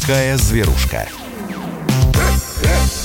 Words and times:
такая 0.00 0.36
зверушка. 0.36 1.06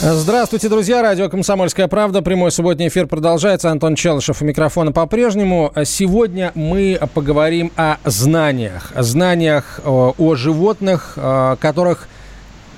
Здравствуйте, 0.02 0.68
друзья. 0.68 1.02
Радио 1.02 1.30
«Комсомольская 1.30 1.88
правда». 1.88 2.22
Прямой 2.22 2.52
субботний 2.52 2.88
эфир 2.88 3.08
продолжается. 3.08 3.70
Антон 3.70 3.96
Челышев 3.96 4.42
у 4.42 4.46
микрофона 4.46 4.92
по-прежнему. 4.92 5.72
Сегодня 5.86 6.52
мы 6.56 7.00
поговорим 7.14 7.72
о 7.76 7.98
знаниях. 8.04 8.92
О 8.96 9.04
знаниях 9.04 9.80
о 9.86 10.36
животных, 10.36 11.18
которых 11.60 12.08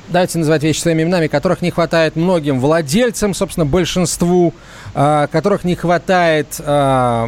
давайте 0.10 0.38
называть 0.38 0.64
вещи 0.64 0.80
своими 0.80 1.04
именами, 1.04 1.28
которых 1.28 1.62
не 1.62 1.72
хватает 1.72 2.16
многим 2.16 2.60
владельцам, 2.60 3.34
собственно, 3.34 3.66
большинству, 3.66 4.50
э, 4.50 4.83
которых 4.94 5.64
не 5.64 5.76
хватает 5.76 6.48
э, 6.60 7.28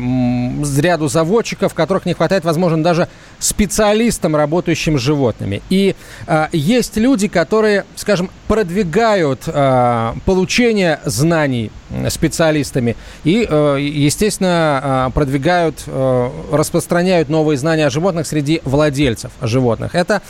ряду 0.79 1.07
заводчиков, 1.07 1.73
которых 1.73 2.06
не 2.06 2.14
хватает, 2.14 2.46
возможно, 2.46 2.83
даже 2.83 3.07
специалистам, 3.39 4.36
работающим 4.36 4.97
с 5.00 5.01
животными. 5.01 5.61
И 5.70 5.96
э, 6.28 6.47
есть 6.51 6.97
люди, 6.97 7.28
которые, 7.28 7.86
скажем, 7.96 8.29
продвигают 8.47 9.43
э, 9.47 10.14
получение 10.25 11.00
знаний 11.06 11.71
специалистами 12.09 12.96
и, 13.23 13.47
э, 13.50 13.78
естественно, 13.79 15.07
э, 15.07 15.11
продвигают, 15.14 15.84
э, 15.87 16.29
распространяют 16.51 17.29
новые 17.29 17.57
знания 17.57 17.87
о 17.87 17.89
животных 17.89 18.28
среди 18.28 18.61
владельцев 18.64 19.32
животных. 19.42 19.95
Это 19.95 20.21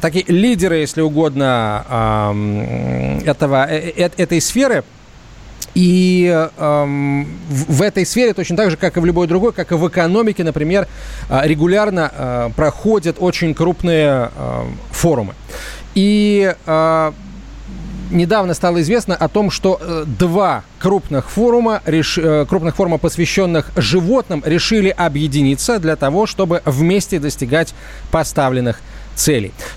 такие 0.00 0.24
лидеры, 0.28 0.76
если 0.76 1.00
угодно, 1.00 2.34
этого, 3.24 3.66
этой 3.66 4.40
сферы. 4.40 4.84
И 5.76 6.32
э, 6.32 7.24
в 7.50 7.82
этой 7.82 8.06
сфере, 8.06 8.32
точно 8.32 8.56
так 8.56 8.70
же, 8.70 8.78
как 8.78 8.96
и 8.96 9.00
в 9.00 9.04
любой 9.04 9.26
другой, 9.26 9.52
как 9.52 9.72
и 9.72 9.74
в 9.74 9.86
экономике, 9.86 10.42
например, 10.42 10.88
регулярно 11.28 12.10
э, 12.10 12.50
проходят 12.56 13.16
очень 13.18 13.54
крупные 13.54 14.30
э, 14.34 14.64
форумы. 14.90 15.34
И 15.94 16.54
э, 16.66 17.12
недавно 18.10 18.54
стало 18.54 18.80
известно 18.80 19.16
о 19.16 19.28
том, 19.28 19.50
что 19.50 19.78
э, 19.80 20.04
два 20.06 20.64
крупных 20.78 21.30
форума, 21.30 21.82
реш... 21.84 22.18
Э, 22.18 22.46
крупных 22.48 22.76
форума, 22.76 22.98
посвященных 22.98 23.70
животным, 23.76 24.42
решили 24.46 24.88
объединиться 24.88 25.78
для 25.78 25.96
того, 25.96 26.26
чтобы 26.26 26.62
вместе 26.64 27.18
достигать 27.18 27.74
поставленных 28.10 28.76
целей. 28.76 28.95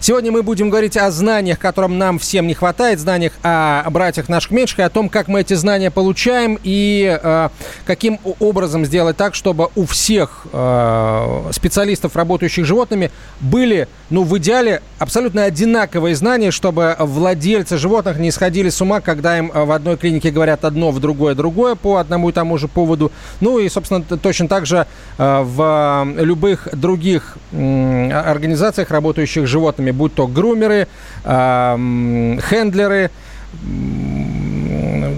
Сегодня 0.01 0.33
мы 0.33 0.43
будем 0.43 0.69
говорить 0.69 0.97
о 0.97 1.09
знаниях, 1.11 1.59
которым 1.59 1.97
нам 1.97 2.19
всем 2.19 2.45
не 2.45 2.53
хватает, 2.53 2.99
знаниях 2.99 3.31
о 3.41 3.89
братьях 3.89 4.27
наших 4.27 4.51
меньших, 4.51 4.79
о 4.79 4.89
том, 4.89 5.07
как 5.07 5.29
мы 5.29 5.41
эти 5.41 5.53
знания 5.53 5.91
получаем 5.91 6.59
и 6.61 7.17
э, 7.21 7.49
каким 7.85 8.19
образом 8.39 8.85
сделать 8.85 9.15
так, 9.15 9.35
чтобы 9.35 9.69
у 9.75 9.85
всех 9.85 10.45
э, 10.51 11.43
специалистов, 11.51 12.17
работающих 12.17 12.65
животными, 12.65 13.11
были, 13.39 13.87
ну, 14.09 14.23
в 14.23 14.37
идеале 14.37 14.81
абсолютно 14.99 15.45
одинаковые 15.45 16.15
знания, 16.15 16.51
чтобы 16.51 16.97
владельцы 16.99 17.77
животных 17.77 18.19
не 18.19 18.31
сходили 18.31 18.69
с 18.69 18.81
ума, 18.81 18.99
когда 18.99 19.37
им 19.37 19.51
в 19.53 19.71
одной 19.71 19.95
клинике 19.95 20.31
говорят 20.31 20.65
одно, 20.65 20.91
в 20.91 20.99
другое 20.99 21.33
другое 21.33 21.75
по 21.75 21.95
одному 21.95 22.29
и 22.29 22.33
тому 22.33 22.57
же 22.57 22.67
поводу. 22.67 23.11
Ну 23.39 23.57
и, 23.59 23.69
собственно, 23.69 24.03
точно 24.03 24.49
так 24.49 24.65
же 24.65 24.85
э, 25.17 25.41
в 25.43 26.13
любых 26.17 26.67
других 26.73 27.37
э, 27.53 28.11
организациях, 28.11 28.91
работающих 28.91 29.28
с 29.38 29.49
животными, 29.49 29.91
будь 29.91 30.13
то 30.16 30.27
грумеры, 30.27 30.88
хендлеры, 31.23 33.11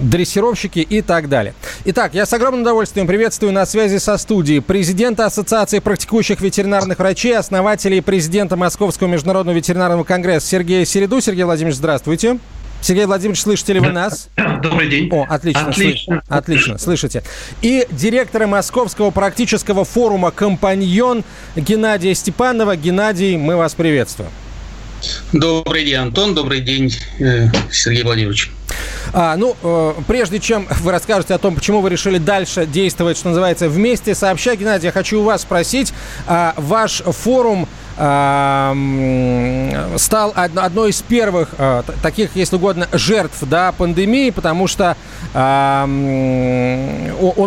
дрессировщики 0.04 0.80
и 0.80 1.02
так 1.02 1.30
далее. 1.30 1.54
Итак, 1.86 2.14
я 2.14 2.26
с 2.26 2.34
огромным 2.34 2.62
удовольствием 2.62 3.08
приветствую 3.08 3.52
на 3.54 3.66
связи 3.66 3.98
со 3.98 4.18
студией 4.18 4.62
президента 4.62 5.26
Ассоциации 5.26 5.80
практикующих 5.80 6.42
ветеринарных 6.42 7.00
врачей, 7.00 7.38
основателя 7.38 7.98
и 7.98 8.02
президента 8.02 8.56
Московского 8.56 9.08
международного 9.08 9.56
ветеринарного 9.56 10.04
конгресса 10.04 10.48
Сергея 10.48 10.86
Середу. 10.86 11.22
Сергей 11.22 11.44
Владимирович, 11.44 11.78
здравствуйте. 11.78 12.40
Сергей 12.82 13.06
Владимирович, 13.06 13.42
слышите 13.42 13.74
ли 13.74 13.80
вы 13.80 13.90
нас? 13.90 14.30
Добрый 14.62 14.90
день. 14.90 15.08
О, 15.12 15.26
отлично. 15.30 15.68
Отлично. 15.68 16.24
Отлично, 16.28 16.78
слышите. 16.78 17.24
И 17.62 17.88
директора 17.92 18.48
Московского 18.48 19.12
практического 19.12 19.86
форума 19.86 20.32
«Компаньон» 20.32 21.24
Геннадия 21.56 22.16
Степанова. 22.16 22.76
Геннадий, 22.76 23.38
мы 23.38 23.56
вас 23.56 23.76
приветствуем. 23.76 24.32
Добрый 25.32 25.86
день, 25.86 25.96
Антон. 25.96 26.36
Добрый 26.36 26.62
день, 26.62 26.94
э, 27.20 27.48
Сергей 27.72 28.04
Владимирович. 28.04 28.52
А, 29.14 29.36
ну, 29.36 29.56
э, 29.62 29.94
прежде 30.08 30.40
чем 30.40 30.68
вы 30.82 30.92
расскажете 30.92 31.34
о 31.34 31.38
том, 31.38 31.56
почему 31.56 31.82
вы 31.82 31.90
решили 31.90 32.18
дальше 32.18 32.66
действовать, 32.66 33.18
что 33.18 33.30
называется, 33.30 33.68
вместе 33.68 34.16
сообща, 34.16 34.56
Геннадий, 34.56 34.88
я 34.88 34.92
хочу 34.92 35.22
у 35.22 35.24
вас 35.24 35.42
спросить, 35.42 35.94
а, 36.28 36.54
ваш 36.58 37.02
форум 37.06 37.68
стал 39.98 40.34
одной 40.36 40.90
из 40.90 41.02
первых 41.04 41.50
а, 41.60 41.84
таких, 42.02 42.36
если 42.36 42.56
угодно, 42.56 42.88
жертв 42.94 43.38
да, 43.42 43.72
пандемии, 43.72 44.32
потому 44.32 44.68
что 44.68 44.98
он 45.34 45.92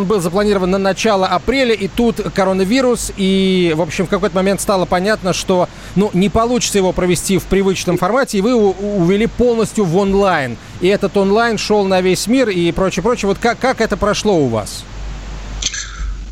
был 0.05 0.21
запланирован 0.21 0.71
на 0.71 0.79
начало 0.79 1.27
апреля, 1.27 1.75
и 1.75 1.89
тут 1.89 2.21
коронавирус, 2.35 3.13
и, 3.17 3.75
в 3.77 3.83
общем, 3.83 4.07
в 4.07 4.09
какой-то 4.09 4.37
момент 4.37 4.61
стало 4.61 4.85
понятно, 4.85 5.33
что 5.33 5.69
ну, 5.97 6.11
не 6.15 6.29
получится 6.29 6.79
его 6.79 6.93
провести 6.93 7.39
в 7.39 7.45
привычном 7.45 7.99
формате, 7.99 8.39
и 8.39 8.41
вы 8.41 8.51
его 8.51 8.71
увели 8.71 9.27
полностью 9.27 9.85
в 9.85 9.97
онлайн. 9.97 10.57
И 10.81 10.87
этот 10.87 11.17
онлайн 11.17 11.59
шел 11.59 11.85
на 11.85 12.01
весь 12.01 12.27
мир 12.27 12.49
и 12.49 12.71
прочее, 12.73 13.03
прочее. 13.03 13.29
Вот 13.29 13.39
как, 13.39 13.59
как 13.59 13.81
это 13.81 13.97
прошло 13.97 14.37
у 14.37 14.47
вас? 14.47 14.85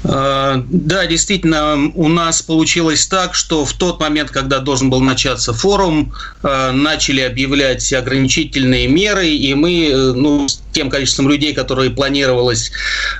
Э, 0.04 0.62
да, 0.68 1.06
действительно, 1.06 1.90
у 1.94 2.08
нас 2.08 2.42
получилось 2.42 3.06
так, 3.06 3.34
что 3.34 3.64
в 3.64 3.72
тот 3.72 4.00
момент, 4.00 4.30
когда 4.30 4.58
должен 4.58 4.90
был 4.90 5.00
начаться 5.00 5.52
форум, 5.52 6.12
э, 6.42 6.70
начали 6.72 7.20
объявлять 7.20 7.92
ограничительные 7.92 8.88
меры, 8.88 9.28
и 9.28 9.54
мы, 9.54 9.88
э, 9.88 10.12
ну, 10.12 10.48
с 10.48 10.60
тем 10.72 10.90
количеством 10.90 11.28
людей, 11.28 11.52
которые 11.52 11.90
планировалось 11.90 12.72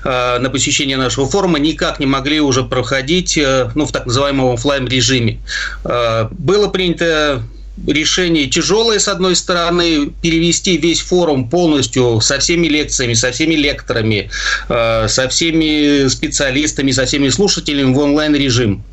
на 0.05 0.49
посещение 0.51 0.97
нашего 0.97 1.29
форума, 1.29 1.59
никак 1.59 2.01
не 2.01 2.07
могли 2.07 2.41
уже 2.41 2.65
проходить 2.65 3.39
ну, 3.75 3.85
в 3.85 3.93
так 3.93 4.07
называемом 4.07 4.55
офлайн 4.55 4.89
режиме. 4.89 5.39
Было 5.85 6.69
принято 6.69 7.43
решение 7.87 8.47
тяжелое, 8.47 8.99
с 8.99 9.09
одной 9.09 9.37
стороны, 9.37 10.13
перевести 10.23 10.77
весь 10.77 11.01
форум 11.01 11.49
полностью 11.49 12.21
со 12.21 12.39
всеми 12.39 12.67
лекциями, 12.67 13.15
со 13.15 13.33
всеми 13.33 13.55
лекторами, 13.55 14.31
э, 14.69 15.09
со 15.09 15.29
всеми 15.29 16.09
специалистами, 16.09 16.91
со 16.93 17.07
всеми 17.07 17.29
слушателями 17.31 17.93
в 17.93 17.99
онлайн-режим. 17.99 18.85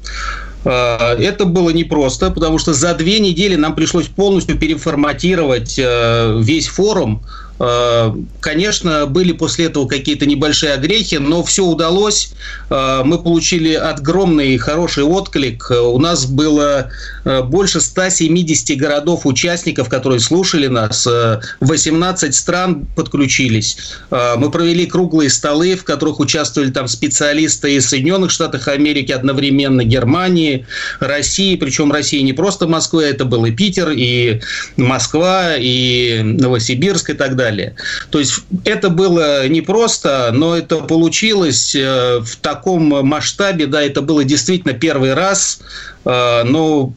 Э, 0.66 1.16
это 1.20 1.46
было 1.46 1.70
непросто, 1.70 2.32
потому 2.32 2.58
что 2.58 2.74
за 2.74 2.94
две 2.94 3.20
недели 3.20 3.56
нам 3.56 3.76
пришлось 3.76 4.08
полностью 4.08 4.58
переформатировать 4.58 5.76
э, 5.78 6.40
весь 6.42 6.68
форум, 6.68 7.24
конечно, 7.60 9.06
были 9.06 9.34
после 9.34 9.66
этого 9.66 9.86
какие-то 9.86 10.26
небольшие 10.26 10.74
огрехи, 10.74 11.16
но 11.16 11.44
все 11.44 11.66
удалось. 11.66 12.32
Э, 12.70 13.02
мы 13.04 13.22
получили 13.22 13.74
огромный 13.74 14.58
хороший 14.58 15.04
отклик. 15.04 15.70
У 15.70 16.00
нас 16.00 16.26
было 16.26 16.90
э, 17.26 17.42
больше 17.44 17.82
170 17.82 18.78
городов-участников, 18.78 19.90
которые 19.90 20.22
слушали 20.22 20.68
нас. 20.68 21.08
18 21.60 22.34
стран 22.34 22.88
подключились. 22.96 23.78
Мы 24.12 24.52
провели 24.52 24.86
круглые 24.86 25.30
столы, 25.30 25.76
в 25.76 25.84
которых 25.84 26.20
участвовали 26.20 26.72
там 26.72 26.88
специалисты 26.88 27.76
из 27.76 27.90
Соединенных 27.90 28.32
Штатов 28.32 28.68
Америки 28.68 29.12
одновременно, 29.12 29.84
Германии, 29.84 30.66
России. 31.00 31.56
Причем 31.56 31.92
Россия 31.92 32.22
не 32.22 32.34
просто 32.34 32.68
Москва, 32.68 33.04
это 33.04 33.26
был 33.26 33.46
и 33.46 33.52
Питер, 33.52 33.90
и 33.90 34.42
Москва, 34.78 35.56
и 35.58 36.22
Новосибирск 36.24 37.10
и 37.10 37.14
так 37.14 37.36
далее 37.36 37.49
далее. 37.50 37.76
То 38.10 38.20
есть 38.20 38.34
это 38.66 38.90
было 38.90 39.48
непросто, 39.48 40.32
но 40.34 40.56
это 40.56 40.78
получилось 40.78 41.76
э, 41.76 42.20
в 42.20 42.36
таком 42.38 43.06
масштабе, 43.06 43.66
да, 43.66 43.82
это 43.82 44.02
было 44.02 44.24
действительно 44.24 44.74
первый 44.74 45.14
раз, 45.14 45.60
э, 46.06 46.44
но 46.44 46.94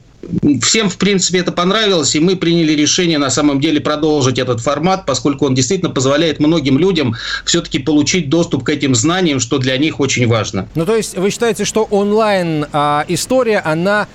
Всем, 0.62 0.88
в 0.88 0.98
принципе, 0.98 1.40
это 1.40 1.50
понравилось, 1.50 2.14
и 2.14 2.20
мы 2.20 2.36
приняли 2.36 2.74
решение 2.74 3.18
на 3.18 3.28
самом 3.28 3.60
деле 3.60 3.80
продолжить 3.80 4.38
этот 4.38 4.60
формат, 4.60 5.04
поскольку 5.04 5.46
он 5.46 5.54
действительно 5.56 5.90
позволяет 5.90 6.38
многим 6.38 6.78
людям 6.78 7.16
все-таки 7.44 7.80
получить 7.80 8.30
доступ 8.30 8.62
к 8.62 8.68
этим 8.68 8.94
знаниям, 8.94 9.40
что 9.40 9.58
для 9.58 9.76
них 9.78 9.98
очень 9.98 10.28
важно. 10.28 10.68
Ну, 10.76 10.86
то 10.86 10.94
есть 10.94 11.18
вы 11.18 11.30
считаете, 11.30 11.64
что 11.64 11.82
онлайн-история, 11.82 13.58
а, 13.64 13.72
она 13.72 14.06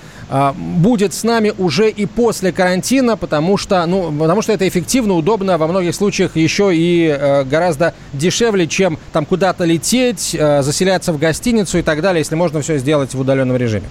будет 0.56 1.14
с 1.14 1.24
нами 1.24 1.54
уже 1.58 1.90
и 1.90 2.06
после 2.06 2.52
карантина, 2.52 3.18
потому 3.18 3.58
что, 3.58 3.86
ну, 3.86 4.12
потому 4.12 4.42
что 4.42 4.54
это 4.54 4.68
эффективно, 4.68 5.14
удобно, 5.14 5.58
во 5.58 5.68
многих 5.68 5.96
случаях 5.96 6.36
еще 6.36 6.76
и 6.76 7.08
э, 7.08 7.44
гораздо 7.44 7.94
дешевле, 8.14 8.68
чем 8.68 8.98
там 9.14 9.26
куда-то 9.26 9.64
лететь, 9.64 10.36
э, 10.38 10.62
заселяться 10.64 11.14
в 11.14 11.20
гостиницу 11.20 11.78
и 11.78 11.82
так 11.82 12.02
далее, 12.02 12.20
если 12.20 12.36
можно 12.36 12.62
все 12.62 12.78
сделать 12.78 13.14
в 13.14 13.20
удаленном 13.20 13.58
режиме. 13.58 13.88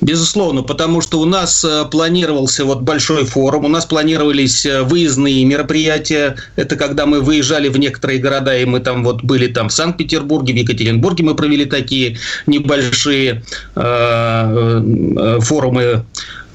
Безусловно, 0.00 0.62
потому 0.62 1.02
что 1.02 1.20
у 1.20 1.26
нас 1.26 1.62
э, 1.62 1.84
планировался 1.90 2.64
вот 2.64 2.80
большой 2.80 3.26
форум, 3.26 3.66
у 3.66 3.68
нас 3.68 3.84
планировались 3.84 4.64
э, 4.64 4.82
выездные 4.82 5.44
мероприятия. 5.44 6.36
Это 6.56 6.76
когда 6.76 7.04
мы 7.04 7.20
выезжали 7.20 7.68
в 7.68 7.78
некоторые 7.78 8.18
города, 8.18 8.56
и 8.56 8.64
мы 8.64 8.80
там 8.80 9.04
вот 9.04 9.22
были 9.22 9.46
там 9.46 9.68
в 9.68 9.72
Санкт-Петербурге, 9.72 10.54
в 10.54 10.56
Екатеринбурге 10.56 11.24
мы 11.24 11.34
провели 11.34 11.66
такие 11.66 12.16
небольшие 12.46 13.42
э, 13.76 13.80
э, 13.82 15.38
форумы 15.40 16.04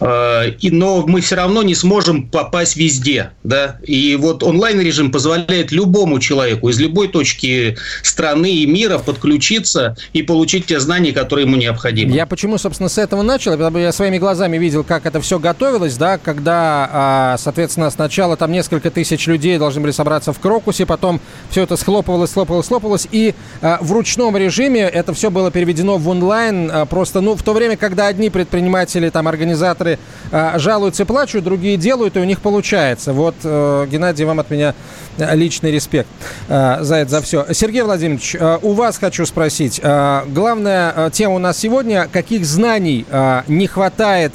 и, 0.01 0.69
но 0.71 1.05
мы 1.07 1.21
все 1.21 1.35
равно 1.35 1.63
не 1.63 1.75
сможем 1.75 2.27
попасть 2.27 2.75
везде. 2.75 3.31
Да? 3.43 3.77
И 3.83 4.15
вот 4.15 4.43
онлайн-режим 4.43 5.11
позволяет 5.11 5.71
любому 5.71 6.19
человеку 6.19 6.69
из 6.69 6.79
любой 6.79 7.07
точки 7.07 7.77
страны 8.03 8.51
и 8.51 8.65
мира 8.65 8.97
подключиться 8.97 9.95
и 10.13 10.21
получить 10.21 10.65
те 10.65 10.79
знания, 10.79 11.11
которые 11.11 11.45
ему 11.45 11.55
необходимы. 11.55 12.15
Я 12.15 12.25
почему, 12.25 12.57
собственно, 12.57 12.89
с 12.89 12.97
этого 12.97 13.21
начал? 13.21 13.51
Потому 13.51 13.77
я 13.77 13.91
своими 13.91 14.17
глазами 14.17 14.57
видел, 14.57 14.83
как 14.83 15.05
это 15.05 15.21
все 15.21 15.39
готовилось, 15.39 15.95
да, 15.97 16.17
когда, 16.17 16.89
а, 16.91 17.37
соответственно, 17.37 17.89
сначала 17.89 18.35
там 18.37 18.51
несколько 18.51 18.91
тысяч 18.91 19.27
людей 19.27 19.57
должны 19.57 19.81
были 19.81 19.91
собраться 19.91 20.33
в 20.33 20.39
Крокусе, 20.39 20.85
потом 20.85 21.21
все 21.49 21.63
это 21.63 21.77
схлопывалось, 21.77 22.31
схлопывалось, 22.31 22.65
схлопывалось, 22.65 23.07
и 23.11 23.35
а, 23.61 23.77
в 23.81 23.91
ручном 23.91 24.35
режиме 24.37 24.81
это 24.81 25.13
все 25.13 25.29
было 25.29 25.51
переведено 25.51 25.97
в 25.97 26.07
онлайн, 26.09 26.69
а, 26.71 26.85
просто, 26.85 27.21
ну, 27.21 27.35
в 27.35 27.43
то 27.43 27.53
время, 27.53 27.77
когда 27.77 28.07
одни 28.07 28.29
предприниматели, 28.29 29.09
там, 29.09 29.27
организаторы 29.27 29.84
организаторы 29.85 29.99
э, 30.31 30.59
жалуются 30.59 31.05
плачут, 31.05 31.43
другие 31.43 31.77
делают, 31.77 32.17
и 32.17 32.19
у 32.19 32.23
них 32.23 32.41
получается. 32.41 33.13
Вот, 33.13 33.35
э, 33.43 33.87
Геннадий, 33.89 34.25
вам 34.25 34.39
от 34.39 34.49
меня 34.49 34.73
личный 35.17 35.71
респект 35.71 36.07
э, 36.47 36.77
за 36.81 36.95
это, 36.95 37.11
за 37.11 37.21
все. 37.21 37.45
Сергей 37.53 37.83
Владимирович, 37.83 38.35
э, 38.35 38.59
у 38.61 38.73
вас 38.73 38.97
хочу 38.97 39.25
спросить. 39.25 39.79
Э, 39.81 40.23
главная 40.27 41.09
тема 41.11 41.35
у 41.35 41.39
нас 41.39 41.57
сегодня, 41.57 42.07
каких 42.11 42.45
знаний 42.45 43.05
э, 43.09 43.43
не 43.47 43.67
хватает 43.67 44.33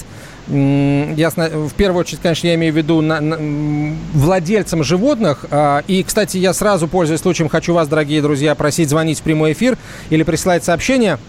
Ясно. 0.48 1.48
В 1.48 1.74
первую 1.74 2.00
очередь, 2.00 2.22
конечно, 2.22 2.48
я 2.48 2.56
имею 2.56 2.72
в 2.72 2.76
виду 2.76 3.00
на, 3.02 3.20
на, 3.20 3.94
владельцам 4.14 4.82
животных. 4.82 5.44
И, 5.86 6.04
кстати, 6.04 6.38
я 6.38 6.52
сразу, 6.52 6.88
пользуясь 6.88 7.20
случаем, 7.20 7.48
хочу 7.48 7.72
вас, 7.72 7.86
дорогие 7.86 8.20
друзья, 8.20 8.56
просить 8.56 8.88
звонить 8.90 9.20
в 9.20 9.22
прямой 9.22 9.52
эфир 9.52 9.78
или 10.08 10.24
присылать 10.24 10.64
сообщение 10.64 11.20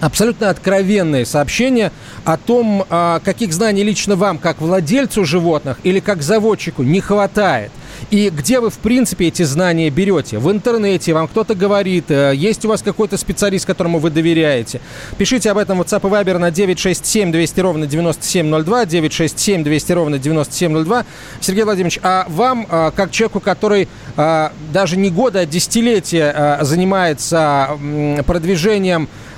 абсолютно 0.00 0.50
откровенные 0.50 1.26
сообщения 1.26 1.92
о 2.24 2.36
том, 2.36 2.84
а, 2.88 3.20
каких 3.20 3.52
знаний 3.52 3.82
лично 3.82 4.16
вам, 4.16 4.38
как 4.38 4.60
владельцу 4.60 5.24
животных 5.24 5.78
или 5.82 6.00
как 6.00 6.22
заводчику, 6.22 6.82
не 6.82 7.00
хватает. 7.00 7.70
И 8.10 8.30
где 8.30 8.60
вы, 8.60 8.70
в 8.70 8.78
принципе, 8.78 9.26
эти 9.26 9.42
знания 9.42 9.90
берете? 9.90 10.38
В 10.38 10.50
интернете 10.50 11.12
вам 11.12 11.28
кто-то 11.28 11.54
говорит, 11.54 12.10
э, 12.10 12.32
есть 12.34 12.64
у 12.64 12.68
вас 12.68 12.82
какой-то 12.82 13.16
специалист, 13.16 13.66
которому 13.66 13.98
вы 13.98 14.10
доверяете? 14.10 14.80
Пишите 15.18 15.50
об 15.50 15.58
этом 15.58 15.78
в 15.78 15.82
WhatsApp 15.82 16.06
и 16.06 16.10
Viber 16.10 16.38
на 16.38 16.50
967 16.50 17.32
200 17.32 17.60
ровно 17.60 17.86
9702, 17.86 18.86
967 18.86 19.64
200 19.64 19.92
ровно 19.92 20.18
9702. 20.18 21.04
Сергей 21.40 21.64
Владимирович, 21.64 21.98
а 22.02 22.26
вам, 22.28 22.66
а, 22.70 22.90
как 22.92 23.10
человеку, 23.10 23.40
который 23.40 23.88
а, 24.16 24.52
даже 24.72 24.96
не 24.96 25.10
года, 25.10 25.40
а 25.40 25.46
десятилетия 25.46 26.58
занимается 26.62 27.70
продвижением 28.26 29.08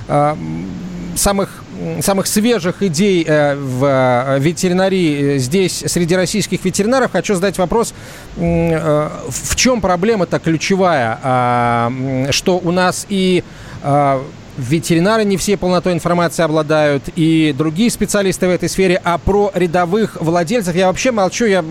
самых 1.15 1.63
самых 2.01 2.27
свежих 2.27 2.83
идей 2.83 3.23
э, 3.27 3.55
в 3.55 3.85
э, 3.85 4.39
ветеринарии 4.39 5.37
здесь 5.37 5.83
среди 5.87 6.15
российских 6.15 6.63
ветеринаров. 6.63 7.11
Хочу 7.11 7.35
задать 7.35 7.57
вопрос, 7.57 7.93
в 8.35 9.55
чем 9.55 9.81
проблема-то 9.81 10.39
ключевая, 10.39 11.19
а, 11.23 11.91
что 12.29 12.59
у 12.59 12.71
нас 12.71 13.05
и 13.09 13.43
ветеринары 14.57 15.23
не 15.23 15.37
все 15.37 15.57
полнотой 15.57 15.93
информации 15.93 16.43
обладают, 16.43 17.03
и 17.15 17.53
другие 17.57 17.89
специалисты 17.89 18.47
в 18.47 18.49
этой 18.49 18.69
сфере, 18.69 18.99
а 19.03 19.17
про 19.17 19.51
рядовых 19.53 20.17
владельцев 20.21 20.75
я 20.75 20.87
вообще 20.87 21.11
молчу, 21.11 21.45
я 21.45 21.63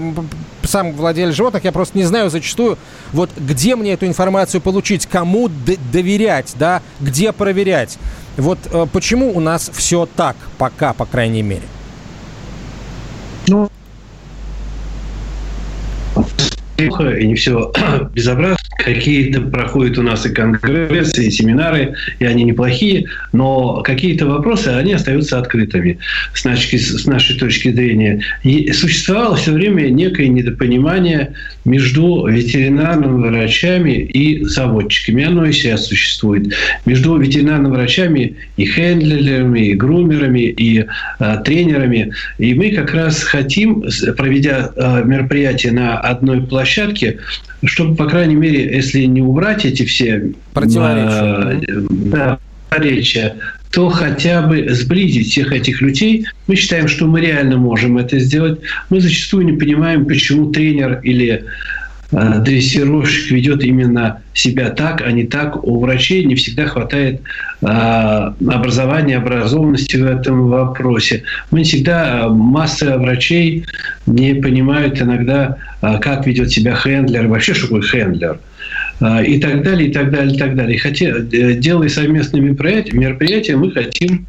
сам 0.62 0.92
владелец 0.92 1.34
животных, 1.34 1.64
я 1.64 1.72
просто 1.72 1.98
не 1.98 2.04
знаю 2.04 2.30
зачастую, 2.30 2.78
вот 3.12 3.30
где 3.36 3.76
мне 3.76 3.92
эту 3.92 4.06
информацию 4.06 4.60
получить, 4.60 5.06
кому 5.06 5.48
доверять, 5.92 6.54
да, 6.58 6.82
где 7.00 7.32
проверять. 7.32 7.98
Вот 8.36 8.58
э, 8.70 8.86
почему 8.92 9.36
у 9.36 9.40
нас 9.40 9.70
все 9.72 10.06
так, 10.16 10.36
пока, 10.58 10.92
по 10.92 11.06
крайней 11.06 11.42
мере? 11.42 11.62
Ну, 13.48 13.68
и 16.78 17.26
не 17.26 17.34
все 17.34 17.72
безобразно. 18.14 18.59
Какие-то 18.84 19.40
проходят 19.42 19.98
у 19.98 20.02
нас 20.02 20.26
и 20.26 20.30
конгрессы, 20.30 21.26
и 21.26 21.30
семинары, 21.30 21.94
и 22.18 22.24
они 22.24 22.44
неплохие, 22.44 23.06
но 23.32 23.82
какие-то 23.82 24.26
вопросы, 24.26 24.68
они 24.68 24.92
остаются 24.92 25.38
открытыми 25.38 25.98
с 26.34 26.44
нашей, 26.44 26.78
с 26.78 27.06
нашей 27.06 27.38
точки 27.38 27.70
зрения. 27.72 28.22
И 28.42 28.72
существовало 28.72 29.36
все 29.36 29.52
время 29.52 29.88
некое 29.88 30.28
недопонимание 30.28 31.34
между 31.64 32.26
ветеринарными 32.26 33.28
врачами 33.28 33.92
и 33.92 34.44
заводчиками. 34.44 35.24
Оно 35.24 35.46
и 35.46 35.52
сейчас 35.52 35.86
существует. 35.86 36.54
Между 36.86 37.16
ветеринарными 37.16 37.72
врачами 37.72 38.36
и 38.56 38.64
хендлерами, 38.64 39.60
и 39.68 39.74
грумерами, 39.74 40.40
и 40.40 40.86
э, 41.18 41.36
тренерами. 41.44 42.12
И 42.38 42.54
мы 42.54 42.70
как 42.70 42.94
раз 42.94 43.22
хотим, 43.22 43.84
проведя 44.16 44.72
э, 44.74 45.04
мероприятие 45.04 45.72
на 45.72 45.98
одной 45.98 46.40
площадке, 46.42 47.18
чтобы, 47.64 47.94
по 47.94 48.06
крайней 48.06 48.36
мере, 48.36 48.74
если 48.74 49.04
не 49.04 49.20
убрать 49.22 49.64
эти 49.64 49.84
все 49.84 50.32
противоречия, 50.52 51.60
э, 51.66 51.86
да, 51.90 52.38
противоречия 52.68 53.36
то 53.70 53.88
хотя 53.88 54.42
бы 54.42 54.68
сблизить 54.70 55.28
всех 55.28 55.52
этих 55.52 55.80
людей. 55.80 56.26
Мы 56.48 56.56
считаем, 56.56 56.88
что 56.88 57.06
мы 57.06 57.20
реально 57.20 57.56
можем 57.56 57.98
это 57.98 58.18
сделать. 58.18 58.60
Мы 58.88 59.00
зачастую 59.00 59.46
не 59.46 59.52
понимаем, 59.52 60.06
почему 60.06 60.50
тренер 60.50 61.00
или 61.04 61.28
э, 61.28 61.42
дрессировщик 62.10 63.30
ведет 63.30 63.62
именно 63.62 64.20
себя 64.34 64.70
так, 64.70 65.02
а 65.02 65.12
не 65.12 65.24
так. 65.24 65.62
У 65.64 65.80
врачей 65.80 66.24
не 66.24 66.34
всегда 66.34 66.66
хватает 66.66 67.20
э, 67.62 67.66
образования, 67.66 69.18
образованности 69.18 69.96
в 69.96 70.04
этом 70.04 70.48
вопросе. 70.48 71.22
Мы 71.50 71.62
всегда, 71.62 72.28
масса 72.28 72.98
врачей 72.98 73.64
не 74.06 74.34
понимают 74.34 75.00
иногда, 75.00 75.56
э, 75.82 75.98
как 76.00 76.26
ведет 76.26 76.50
себя 76.50 76.74
хендлер, 76.74 77.28
вообще 77.28 77.54
что 77.54 77.66
такое 77.66 77.82
хендлер– 77.82 78.38
и 79.24 79.40
так 79.40 79.62
далее, 79.62 79.88
и 79.88 79.92
так 79.92 80.10
далее, 80.10 80.34
и 80.34 80.38
так 80.38 80.54
далее. 80.54 80.78
Хотя, 80.78 81.06
э, 81.06 81.54
делая 81.54 81.88
совместными 81.88 82.50
мероприятия, 82.50 83.56
мы 83.56 83.70
хотим 83.70 84.26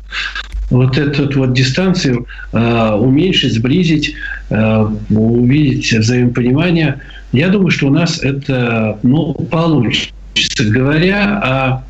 вот 0.70 0.98
эту 0.98 1.38
вот 1.38 1.54
дистанцию 1.54 2.26
э, 2.54 2.92
уменьшить, 2.94 3.54
сблизить, 3.54 4.16
э, 4.50 4.86
увидеть 5.10 5.92
взаимопонимание. 5.92 7.00
Я 7.32 7.50
думаю, 7.50 7.72
что 7.72 7.88
у 7.88 7.92
нас 7.92 8.20
это 8.22 9.00
ну, 9.04 9.34
получится. 9.34 10.12
Говоря 10.60 11.40
о 11.40 11.84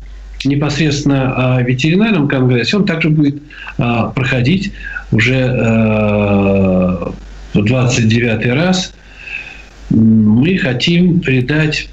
непосредственно 0.44 1.56
о 1.56 1.62
ветеринарном 1.62 2.28
конгрессе, 2.28 2.76
он 2.76 2.84
также 2.84 3.10
будет 3.10 3.42
э, 3.78 4.10
проходить 4.14 4.72
уже 5.12 5.36
э, 5.36 5.52
в 7.54 7.64
29 7.64 8.46
раз. 8.54 8.92
Мы 9.90 10.56
хотим 10.58 11.20
придать 11.20 11.88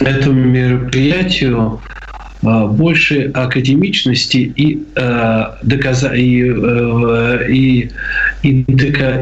этому 0.00 0.40
мероприятию 0.40 1.80
а, 2.09 2.09
больше 2.42 3.30
академичности 3.34 4.38
и, 4.38 4.82
э, 4.96 5.44
доказа... 5.62 6.14
и, 6.14 6.50
э, 6.50 7.46
и, 7.50 7.90
и, 8.42 8.64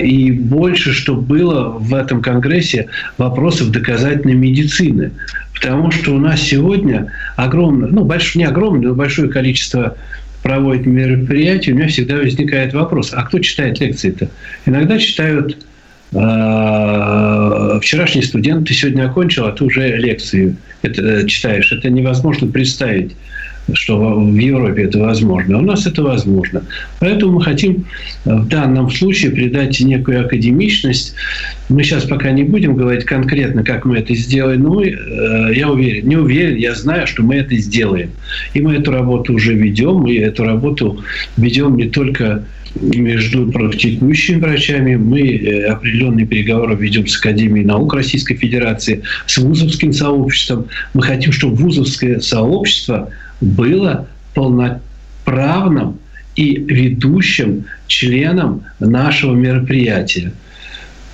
и 0.00 0.30
больше, 0.32 0.92
что 0.92 1.16
было 1.16 1.68
в 1.68 1.94
этом 1.94 2.22
конгрессе 2.22 2.86
вопросов 3.16 3.70
доказательной 3.72 4.34
медицины. 4.34 5.10
Потому 5.54 5.90
что 5.90 6.14
у 6.14 6.18
нас 6.18 6.40
сегодня 6.40 7.12
огромное, 7.36 7.88
ну, 7.88 8.04
большое, 8.04 8.44
не 8.44 8.48
огромное, 8.48 8.88
но 8.88 8.94
большое 8.94 9.28
количество 9.28 9.96
проводит 10.42 10.86
мероприятий, 10.86 11.72
у 11.72 11.74
меня 11.74 11.88
всегда 11.88 12.16
возникает 12.16 12.72
вопрос, 12.72 13.12
а 13.12 13.22
кто 13.24 13.40
читает 13.40 13.80
лекции-то? 13.80 14.28
Иногда 14.66 14.98
читают 14.98 15.56
а, 15.56 15.67
вчерашний 17.80 18.22
студент, 18.22 18.66
ты 18.66 18.74
сегодня 18.74 19.04
окончил, 19.06 19.44
а 19.44 19.52
ты 19.52 19.64
уже 19.64 19.96
лекции 19.96 20.56
это, 20.82 21.02
э, 21.02 21.26
читаешь. 21.26 21.72
Это 21.72 21.90
невозможно 21.90 22.46
представить 22.50 23.12
что 23.74 23.98
в 23.98 24.34
Европе 24.34 24.84
это 24.84 24.98
возможно. 24.98 25.56
А 25.56 25.60
у 25.60 25.62
нас 25.62 25.86
это 25.86 26.02
возможно. 26.02 26.62
Поэтому 27.00 27.32
мы 27.32 27.42
хотим 27.42 27.84
э, 28.24 28.34
в 28.34 28.48
данном 28.48 28.90
случае 28.90 29.30
придать 29.30 29.78
некую 29.80 30.24
академичность. 30.24 31.14
Мы 31.68 31.82
сейчас 31.82 32.04
пока 32.04 32.30
не 32.30 32.44
будем 32.44 32.76
говорить 32.76 33.04
конкретно, 33.04 33.62
как 33.64 33.84
мы 33.84 33.98
это 33.98 34.14
сделаем, 34.14 34.62
но 34.62 34.74
мы, 34.74 34.86
э, 34.86 35.54
я 35.54 35.68
уверен, 35.70 36.08
не 36.08 36.16
уверен, 36.16 36.56
я 36.56 36.74
знаю, 36.74 37.06
что 37.06 37.22
мы 37.22 37.36
это 37.36 37.56
сделаем. 37.56 38.10
И 38.54 38.60
мы 38.62 38.76
эту 38.76 38.90
работу 38.90 39.34
уже 39.34 39.54
ведем. 39.54 39.96
Мы 39.96 40.16
эту 40.16 40.44
работу 40.44 41.04
ведем 41.36 41.76
не 41.76 41.88
только 41.88 42.44
между 42.74 43.50
практикующими 43.50 44.40
врачами. 44.40 44.96
Мы 44.96 45.20
э, 45.20 45.64
определенные 45.66 46.26
переговоры 46.26 46.74
ведем 46.74 47.06
с 47.06 47.18
Академией 47.18 47.66
наук 47.66 47.94
Российской 47.94 48.36
Федерации, 48.36 49.02
с 49.26 49.38
вузовским 49.38 49.92
сообществом. 49.92 50.66
Мы 50.94 51.02
хотим, 51.02 51.32
чтобы 51.32 51.56
вузовское 51.56 52.20
сообщество 52.20 53.10
было 53.40 54.08
полноправным 54.34 55.98
и 56.36 56.56
ведущим 56.56 57.64
членом 57.86 58.62
нашего 58.78 59.34
мероприятия. 59.34 60.32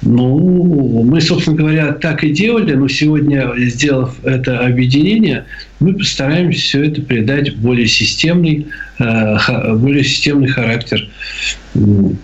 Ну, 0.02 1.02
мы, 1.04 1.20
собственно 1.20 1.56
говоря, 1.56 1.92
так 1.92 2.24
и 2.24 2.30
делали, 2.30 2.74
но 2.74 2.88
сегодня, 2.88 3.50
сделав 3.56 4.14
это 4.24 4.58
объединение, 4.58 5.46
мы 5.80 5.94
постараемся 5.94 6.60
все 6.60 6.84
это 6.84 7.00
придать 7.00 7.56
более 7.56 7.86
системный, 7.86 8.66
э, 8.98 9.74
более 9.76 10.04
системный 10.04 10.48
характер 10.48 11.08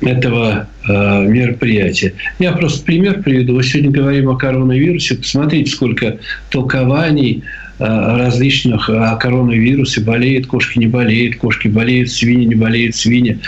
этого 0.03 0.69
э, 0.89 1.27
мероприятия. 1.27 2.13
Я 2.39 2.53
просто 2.53 2.85
пример 2.85 3.23
приведу. 3.23 3.55
Мы 3.55 3.63
сегодня 3.63 3.91
говорим 3.91 4.29
о 4.29 4.37
коронавирусе. 4.37 5.17
Посмотрите, 5.17 5.71
сколько 5.71 6.19
толкований 6.51 7.45
э, 7.79 7.85
различных 7.85 8.91
о 8.91 9.17
коронавирусе. 9.17 10.03
Болеет, 10.03 10.47
кошки 10.47 10.79
не 10.79 10.87
болеют, 10.87 11.37
кошки 11.37 11.69
болеют, 11.69 12.11
свиньи 12.11 12.45
не 12.45 12.57
болеют, 12.57 12.95
свиньи. 12.95 13.39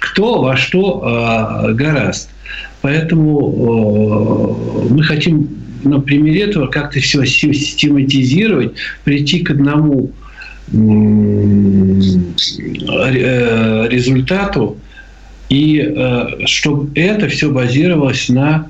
Кто 0.00 0.42
во 0.42 0.56
что 0.56 1.70
гораст. 1.72 2.33
Поэтому 2.84 4.56
мы 4.90 5.02
хотим 5.04 5.48
на 5.84 6.00
примере 6.00 6.42
этого 6.42 6.66
как-то 6.66 7.00
все 7.00 7.24
систематизировать, 7.24 8.72
прийти 9.04 9.40
к 9.40 9.52
одному 9.52 10.10
э, 10.70 10.74
результату, 13.88 14.76
и 15.48 15.94
э, 15.96 16.26
чтобы 16.44 16.90
это 16.94 17.28
все 17.28 17.50
базировалось 17.50 18.28
на 18.28 18.66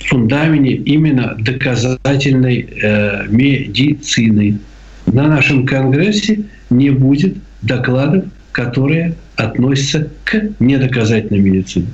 фундаменте 0.00 0.72
именно 0.72 1.36
доказательной 1.38 2.66
э, 2.82 3.26
медицины. 3.28 4.58
На 5.06 5.28
нашем 5.28 5.64
конгрессе 5.64 6.40
не 6.70 6.90
будет 6.90 7.36
докладов, 7.62 8.24
которые 8.50 9.14
относятся 9.36 10.08
к 10.24 10.42
недоказательной 10.58 11.38
медицине. 11.38 11.86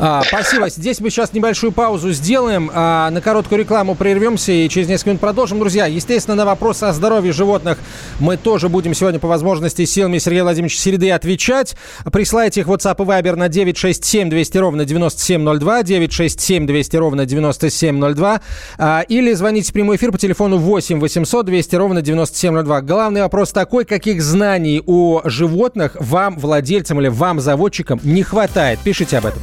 А, 0.00 0.22
спасибо. 0.22 0.68
Здесь 0.70 1.00
мы 1.00 1.10
сейчас 1.10 1.32
небольшую 1.32 1.72
паузу 1.72 2.12
сделаем. 2.12 2.70
А, 2.72 3.10
на 3.10 3.20
короткую 3.20 3.58
рекламу 3.58 3.96
прервемся 3.96 4.52
и 4.52 4.68
через 4.68 4.86
несколько 4.86 5.10
минут 5.10 5.20
продолжим. 5.20 5.58
Друзья, 5.58 5.86
естественно, 5.86 6.36
на 6.36 6.44
вопросы 6.44 6.84
о 6.84 6.92
здоровье 6.92 7.32
животных 7.32 7.78
мы 8.20 8.36
тоже 8.36 8.68
будем 8.68 8.94
сегодня 8.94 9.18
по 9.18 9.26
возможности 9.26 9.84
силами 9.84 10.18
Сергея 10.18 10.44
Владимировича 10.44 10.78
Середы 10.78 11.10
отвечать. 11.10 11.74
Присылайте 12.12 12.60
их 12.60 12.68
в 12.68 12.72
WhatsApp 12.72 12.94
и 13.02 13.06
Viber 13.06 13.34
на 13.34 13.48
967 13.48 14.30
200 14.30 14.58
ровно 14.58 14.84
9702, 14.84 15.82
967 15.82 16.66
200 16.66 16.96
ровно 16.96 17.26
9702. 17.26 18.40
А, 18.78 19.00
или 19.08 19.32
звоните 19.32 19.70
в 19.70 19.72
прямой 19.72 19.96
эфир 19.96 20.12
по 20.12 20.18
телефону 20.18 20.58
8 20.58 21.00
800 21.00 21.44
200 21.46 21.74
ровно 21.74 22.02
9702. 22.02 22.82
Главный 22.82 23.22
вопрос 23.22 23.50
такой, 23.50 23.84
каких 23.84 24.22
знаний 24.22 24.80
о 24.86 25.22
животных 25.24 25.96
вам, 25.98 26.38
владельцам 26.38 27.00
или 27.00 27.08
вам, 27.08 27.40
заводчикам, 27.40 27.98
не 28.04 28.22
хватает? 28.22 28.78
Пишите 28.84 29.18
об 29.18 29.26
этом. 29.26 29.42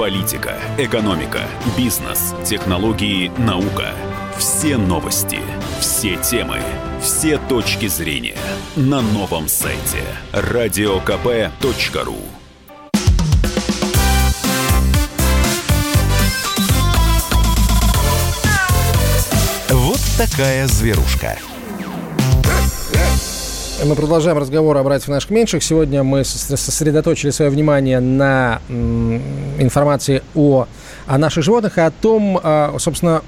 Политика, 0.00 0.58
экономика, 0.78 1.42
бизнес, 1.76 2.34
технологии, 2.46 3.30
наука. 3.36 3.92
Все 4.38 4.78
новости, 4.78 5.40
все 5.78 6.16
темы, 6.16 6.58
все 7.02 7.36
точки 7.36 7.86
зрения 7.86 8.38
на 8.76 9.02
новом 9.02 9.46
сайте 9.46 10.02
радиокп.ру. 10.32 12.16
Вот 19.68 20.00
такая 20.16 20.66
зверушка. 20.66 21.36
Мы 23.82 23.94
продолжаем 23.94 24.36
разговор 24.36 24.76
о 24.76 24.82
братьях 24.82 25.08
наших 25.08 25.30
меньших. 25.30 25.62
Сегодня 25.62 26.02
мы 26.02 26.22
сосредоточили 26.22 27.30
свое 27.30 27.50
внимание 27.50 27.98
на 27.98 28.60
информации 28.68 30.22
о, 30.34 30.66
о 31.06 31.16
наших 31.16 31.44
животных 31.44 31.78
и 31.78 31.80
о 31.80 31.90
том, 31.90 32.38
а, 32.42 32.76
собственно, 32.78 33.22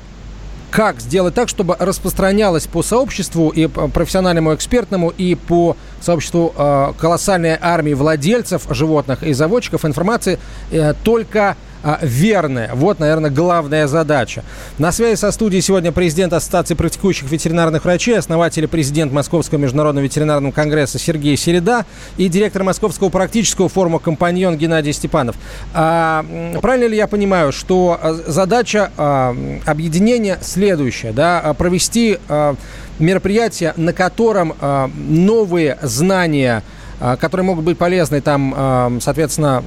как 0.71 1.01
сделать 1.01 1.35
так, 1.35 1.49
чтобы 1.49 1.75
распространялось 1.79 2.67
по 2.67 2.83
сообществу 2.83 3.49
и 3.49 3.67
профессиональному 3.67 4.55
экспертному, 4.55 5.09
и 5.09 5.35
по 5.35 5.77
сообществу 6.01 6.53
э, 6.57 6.93
колоссальной 6.99 7.59
армии 7.61 7.93
владельцев 7.93 8.67
животных 8.71 9.23
и 9.23 9.33
заводчиков 9.35 9.85
информации 9.85 10.39
э, 10.71 10.95
только 11.05 11.57
а, 11.83 11.99
верная. 12.03 12.71
Вот, 12.75 12.99
наверное, 12.99 13.31
главная 13.31 13.87
задача. 13.87 14.45
На 14.79 14.93
связи 14.93 15.17
со 15.17 15.31
студией 15.33 15.63
сегодня 15.63 15.93
президент 15.93 16.33
Ассоциации 16.33 16.75
практикующих 16.75 17.31
ветеринарных 17.31 17.85
врачей, 17.85 18.19
основатель 18.19 18.65
и 18.65 18.67
президент 18.67 19.13
Московского 19.13 19.59
международного 19.59 20.05
ветеринарного 20.05 20.53
конгресса 20.53 20.99
Сергей 20.99 21.37
Середа 21.37 21.85
и 22.17 22.29
директор 22.29 22.63
Московского 22.63 23.09
практического 23.09 23.69
форума 23.69 23.99
«Компаньон» 23.99 24.57
Геннадий 24.57 24.93
Степанов. 24.93 25.37
А, 25.75 26.25
правильно 26.61 26.89
ли 26.89 26.97
я 26.97 27.07
понимаю, 27.07 27.53
что 27.53 27.99
а, 28.01 28.15
задача 28.27 28.91
а, 28.97 29.37
объединения 29.67 30.39
следующая, 30.41 31.13
да, 31.13 31.55
провести 31.59 32.19
а, 32.29 32.55
мероприятие, 32.99 33.75
на 33.77 33.93
котором 33.93 34.55
а, 34.61 34.91
новые 34.95 35.79
знания– 35.83 36.63
а, 36.73 36.82
которые 37.19 37.45
могут 37.45 37.65
быть 37.65 37.79
полезны 37.79 38.21
там, 38.21 38.55
а, 38.57 38.93
соответственно, 39.01 39.63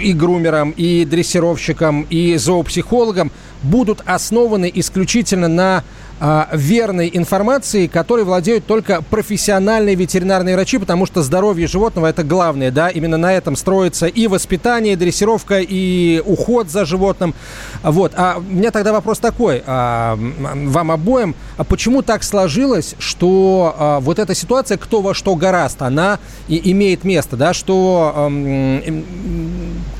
и 0.00 0.12
грумерам, 0.12 0.70
и 0.70 1.04
дрессировщикам, 1.04 2.06
и 2.08 2.36
зоопсихологам, 2.36 3.32
будут 3.62 4.02
основаны 4.06 4.70
исключительно 4.72 5.48
на 5.48 5.82
а, 6.18 6.48
верной 6.52 7.10
информации, 7.12 7.88
которой 7.88 8.24
владеют 8.24 8.66
только 8.66 9.02
профессиональные 9.02 9.94
ветеринарные 9.94 10.56
врачи, 10.56 10.78
потому 10.78 11.04
что 11.04 11.22
здоровье 11.22 11.66
животного 11.66 12.06
это 12.06 12.24
главное, 12.24 12.70
да, 12.70 12.88
именно 12.88 13.18
на 13.18 13.34
этом 13.34 13.54
строится 13.54 14.06
и 14.06 14.26
воспитание, 14.26 14.94
и 14.94 14.96
дрессировка, 14.96 15.60
и 15.60 16.22
уход 16.24 16.70
за 16.70 16.86
животным. 16.86 17.34
Вот. 17.82 18.12
А 18.16 18.38
у 18.38 18.54
меня 18.54 18.70
тогда 18.70 18.92
вопрос 18.92 19.18
такой 19.18 19.62
а, 19.66 20.18
вам 20.18 20.90
обоим. 20.90 21.34
А 21.58 21.64
почему 21.64 22.00
так 22.00 22.22
сложилось, 22.22 22.94
что 22.98 23.74
а, 23.78 24.00
вот 24.00 24.18
эта 24.18 24.34
ситуация, 24.34 24.78
кто 24.78 25.02
во 25.02 25.12
что 25.12 25.34
гораст, 25.34 25.82
она 25.82 26.18
и 26.48 26.70
имеет 26.72 27.04
место, 27.04 27.36
да, 27.36 27.52
что 27.52 28.30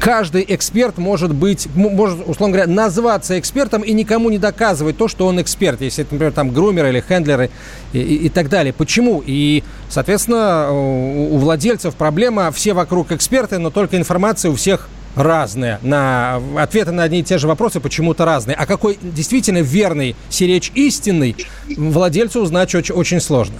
каждый 0.00 0.46
эксперт 0.48 0.96
может 0.98 1.34
быть, 1.34 1.68
может, 1.74 2.20
условно 2.26 2.56
говоря, 2.56 2.72
назваться 2.72 3.38
экспертом 3.38 3.82
и 3.82 3.92
никому 3.92 4.30
не 4.30 4.38
доказывать 4.38 4.96
то, 4.96 5.08
что 5.08 5.26
он 5.26 5.40
эксперт, 5.40 5.80
если 5.80 6.05
это, 6.06 6.14
например, 6.14 6.32
там 6.32 6.50
грумеры 6.50 6.88
или 6.88 7.00
хендлеры 7.00 7.50
и, 7.92 7.98
и, 7.98 8.14
и 8.26 8.28
так 8.28 8.48
далее. 8.48 8.72
Почему? 8.72 9.22
И, 9.26 9.62
соответственно, 9.88 10.68
у, 10.72 11.34
у 11.34 11.38
владельцев 11.38 11.94
проблема, 11.94 12.50
все 12.50 12.72
вокруг 12.72 13.12
эксперты, 13.12 13.58
но 13.58 13.70
только 13.70 13.96
информация 13.96 14.50
у 14.50 14.54
всех 14.54 14.88
разная. 15.16 15.80
На 15.82 16.40
ответы 16.56 16.92
на 16.92 17.02
одни 17.02 17.20
и 17.20 17.22
те 17.22 17.38
же 17.38 17.48
вопросы 17.48 17.80
почему-то 17.80 18.24
разные. 18.24 18.54
А 18.54 18.66
какой 18.66 18.98
действительно 19.02 19.62
верный 19.62 20.14
сиречь 20.28 20.70
истинный, 20.74 21.36
владельцу 21.76 22.42
узнать 22.42 22.74
очень, 22.74 22.94
очень 22.94 23.20
сложно. 23.20 23.56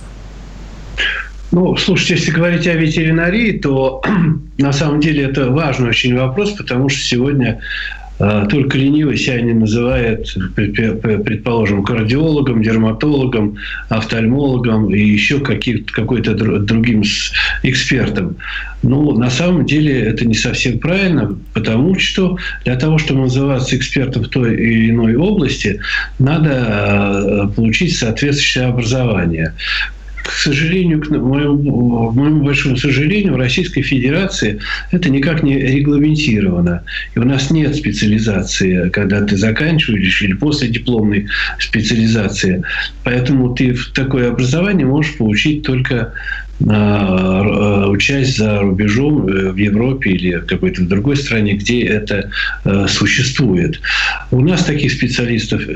Ну, 1.53 1.77
слушайте, 1.77 2.15
если 2.15 2.33
говорить 2.33 2.67
о 2.67 2.75
ветеринарии, 2.75 3.53
то 3.53 4.03
на 4.59 4.73
самом 4.73 5.01
деле 5.01 5.25
это 5.25 5.51
важный 5.51 5.89
очень 5.89 6.17
вопрос, 6.17 6.53
потому 6.53 6.89
что 6.89 7.01
сегодня 7.01 7.61
только 8.19 8.79
ленивый 8.79 9.17
себя 9.17 9.41
не 9.43 9.53
называет, 9.53 10.35
предположим, 10.55 11.83
кардиологом, 11.85 12.63
дерматологом, 12.63 13.57
офтальмологом 13.89 14.95
и 14.95 15.01
еще 15.01 15.41
какой-то 15.41 16.35
другим 16.35 17.03
экспертом. 17.63 18.37
Но 18.83 19.13
на 19.13 19.31
самом 19.31 19.67
деле 19.67 20.01
это 20.01 20.25
не 20.27 20.35
совсем 20.35 20.79
правильно, 20.79 21.37
потому 21.55 21.99
что 21.99 22.39
для 22.65 22.77
того, 22.77 22.99
чтобы 22.99 23.23
называться 23.23 23.77
экспертом 23.77 24.25
в 24.25 24.29
той 24.29 24.55
или 24.55 24.91
иной 24.91 25.17
области, 25.17 25.81
надо 26.19 26.51
э, 26.51 27.55
получить 27.55 27.97
соответствующее 27.97 28.65
образование 28.67 29.55
к 30.37 30.39
сожалению, 30.39 31.01
к 31.01 31.09
моему, 31.09 32.13
моему 32.13 32.45
большому 32.45 32.77
сожалению, 32.77 33.33
в 33.33 33.37
Российской 33.37 33.81
Федерации 33.81 34.61
это 34.91 35.09
никак 35.09 35.43
не 35.43 35.57
регламентировано. 35.59 36.83
И 37.15 37.19
у 37.19 37.25
нас 37.25 37.51
нет 37.51 37.75
специализации, 37.75 38.91
когда 38.91 39.23
ты 39.23 39.39
заканчиваешь 39.39 40.21
или 40.21 40.35
после 40.35 40.69
дипломной 40.69 41.27
специализации. 41.59 42.63
Поэтому 43.03 43.55
ты 43.55 43.75
такое 43.95 44.29
образование 44.29 44.87
можешь 44.87 45.17
получить 45.17 45.63
только 45.63 46.13
а, 46.69 47.87
учась 47.89 48.37
за 48.37 48.61
рубежом 48.61 49.27
э, 49.29 49.53
в 49.53 49.57
Европе 49.57 50.11
или 50.11 50.41
какой-то 50.41 50.83
в 50.83 50.89
другой 50.89 51.17
стране, 51.17 51.53
где 51.55 51.83
это 51.83 52.31
э, 52.65 52.87
существует. 52.89 53.81
У 54.31 54.41
нас 54.41 54.65
таких 54.65 54.93
специалистов 54.93 55.63
э, 55.67 55.73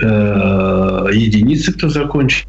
единицы, 1.14 1.72
кто 1.72 1.88
закончил 1.88 2.44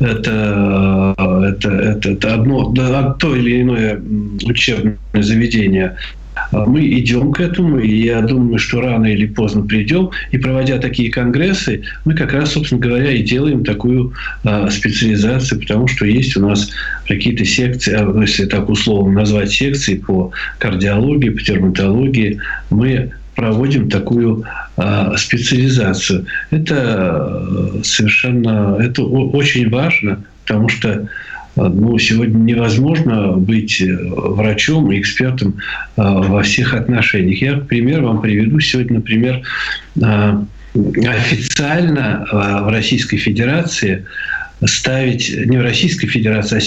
это, 0.00 1.14
это, 1.18 1.70
это, 1.70 2.10
это 2.10 2.34
одно, 2.34 2.72
то 3.18 3.36
или 3.36 3.62
иное 3.62 4.00
учебное 4.44 4.98
заведение 5.14 5.96
а 6.50 6.66
мы 6.66 6.86
идем 6.86 7.32
к 7.32 7.40
этому, 7.40 7.78
и 7.78 8.04
я 8.04 8.20
думаю, 8.20 8.58
что 8.58 8.80
рано 8.80 9.06
или 9.06 9.26
поздно 9.26 9.62
придем. 9.62 10.10
И 10.30 10.38
проводя 10.38 10.78
такие 10.78 11.10
конгрессы, 11.10 11.82
мы 12.04 12.14
как 12.14 12.32
раз, 12.32 12.52
собственно 12.52 12.80
говоря, 12.80 13.10
и 13.12 13.22
делаем 13.22 13.64
такую 13.64 14.12
а, 14.44 14.68
специализацию, 14.70 15.60
потому 15.60 15.86
что 15.86 16.06
есть 16.06 16.36
у 16.36 16.46
нас 16.46 16.70
какие-то 17.06 17.44
секции, 17.44 17.94
а, 17.94 18.20
если 18.20 18.46
так 18.46 18.68
условно 18.68 19.20
назвать 19.20 19.52
секции 19.52 19.96
по 19.96 20.32
кардиологии, 20.58 21.30
по 21.30 21.42
терматологии, 21.42 22.40
мы 22.70 23.12
проводим 23.34 23.88
такую 23.88 24.44
а, 24.76 25.16
специализацию. 25.16 26.26
Это 26.50 27.80
совершенно, 27.82 28.78
это 28.80 29.02
очень 29.02 29.68
важно, 29.68 30.24
потому 30.44 30.68
что 30.68 31.08
ну, 31.56 31.98
сегодня 31.98 32.38
невозможно 32.38 33.32
быть 33.32 33.80
э, 33.80 33.86
врачом 33.86 34.90
и 34.90 34.98
экспертом 34.98 35.54
э, 35.96 36.02
во 36.02 36.42
всех 36.42 36.74
отношениях. 36.74 37.40
Я 37.40 37.56
пример 37.58 38.02
вам 38.02 38.20
приведу. 38.20 38.58
Сегодня, 38.58 38.96
например, 38.96 39.42
э, 40.02 40.42
официально 40.74 42.26
в 42.32 42.72
Российской 42.72 43.18
Федерации 43.18 44.04
ставить, 44.64 45.32
не 45.46 45.56
в 45.56 45.62
Российской 45.62 46.08
Федерации, 46.08 46.56
а 46.56 46.60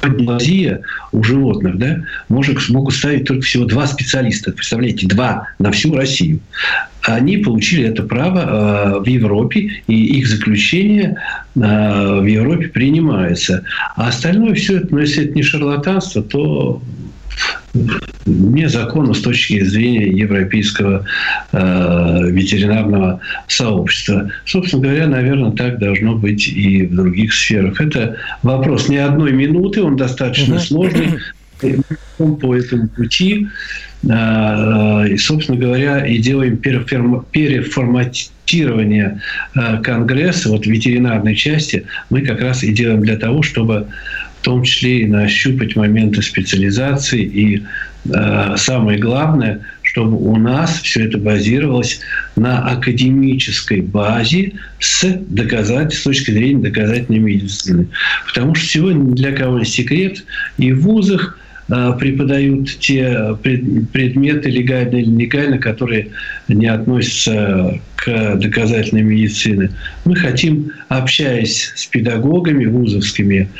Плазия 0.00 0.80
у 1.12 1.22
животных, 1.22 1.78
да, 1.78 2.02
может, 2.28 2.68
могут 2.68 2.94
ставить 2.94 3.24
только 3.24 3.42
всего 3.42 3.64
два 3.64 3.86
специалиста. 3.86 4.52
Представляете, 4.52 5.06
два 5.06 5.48
на 5.58 5.70
всю 5.72 5.94
Россию. 5.94 6.40
Они 7.02 7.38
получили 7.38 7.88
это 7.88 8.02
право 8.02 8.38
э, 8.38 9.00
в 9.00 9.06
Европе, 9.06 9.82
и 9.86 10.18
их 10.18 10.26
заключение 10.26 11.16
э, 11.54 11.60
в 11.60 12.24
Европе 12.24 12.68
принимается. 12.68 13.64
А 13.96 14.08
остальное 14.08 14.54
все 14.54 14.78
это, 14.78 14.88
ну, 14.90 14.98
если 14.98 15.24
это 15.24 15.34
не 15.34 15.42
шарлатанство, 15.42 16.22
то 16.22 16.82
незаконно 18.26 19.14
с 19.14 19.20
точки 19.20 19.62
зрения 19.62 20.08
европейского 20.08 21.04
э, 21.52 22.18
ветеринарного 22.30 23.20
сообщества. 23.48 24.30
Собственно 24.44 24.82
говоря, 24.82 25.06
наверное, 25.06 25.52
так 25.52 25.78
должно 25.78 26.16
быть 26.16 26.48
и 26.48 26.84
в 26.86 26.94
других 26.94 27.32
сферах. 27.32 27.80
Это 27.80 28.16
вопрос 28.42 28.88
не 28.88 28.98
одной 28.98 29.32
минуты, 29.32 29.82
он 29.82 29.96
достаточно 29.96 30.58
сложный. 30.58 31.18
По 32.16 32.56
этому 32.56 32.88
пути, 32.88 33.46
э, 34.02 34.06
и, 35.10 35.18
собственно 35.18 35.58
говоря, 35.58 36.06
и 36.06 36.16
делаем 36.18 36.56
переформатирование 36.56 39.20
э, 39.54 39.82
Конгресса, 39.82 40.48
вот 40.48 40.64
ветеринарной 40.66 41.34
части, 41.34 41.84
мы 42.08 42.22
как 42.22 42.40
раз 42.40 42.62
и 42.62 42.72
делаем 42.72 43.02
для 43.02 43.16
того, 43.16 43.42
чтобы 43.42 43.88
в 44.40 44.42
том 44.42 44.62
числе 44.62 45.02
и 45.02 45.06
нащупать 45.06 45.76
моменты 45.76 46.22
специализации. 46.22 47.22
И 47.22 47.62
э, 48.06 48.54
самое 48.56 48.98
главное, 48.98 49.60
чтобы 49.82 50.16
у 50.16 50.36
нас 50.36 50.80
все 50.80 51.04
это 51.04 51.18
базировалось 51.18 52.00
на 52.36 52.66
академической 52.66 53.82
базе 53.82 54.52
с, 54.78 55.04
доказать, 55.28 55.92
с 55.92 56.02
точки 56.02 56.30
зрения 56.30 56.62
доказательной 56.62 57.18
медицины. 57.18 57.88
Потому 58.26 58.54
что 58.54 58.66
сегодня 58.66 59.14
для 59.14 59.32
кого 59.32 59.58
не 59.58 59.66
секрет, 59.66 60.24
и 60.56 60.72
в 60.72 60.84
вузах 60.84 61.38
э, 61.68 61.92
преподают 61.98 62.78
те 62.78 63.36
предметы 63.42 64.48
легально 64.48 64.96
или 64.96 65.06
нелегально, 65.06 65.58
которые 65.58 66.08
не 66.48 66.66
относятся 66.66 67.78
к 67.96 68.36
доказательной 68.36 69.02
медицине. 69.02 69.70
Мы 70.06 70.16
хотим, 70.16 70.72
общаясь 70.88 71.72
с 71.76 71.84
педагогами 71.84 72.64
вузовскими, 72.64 73.50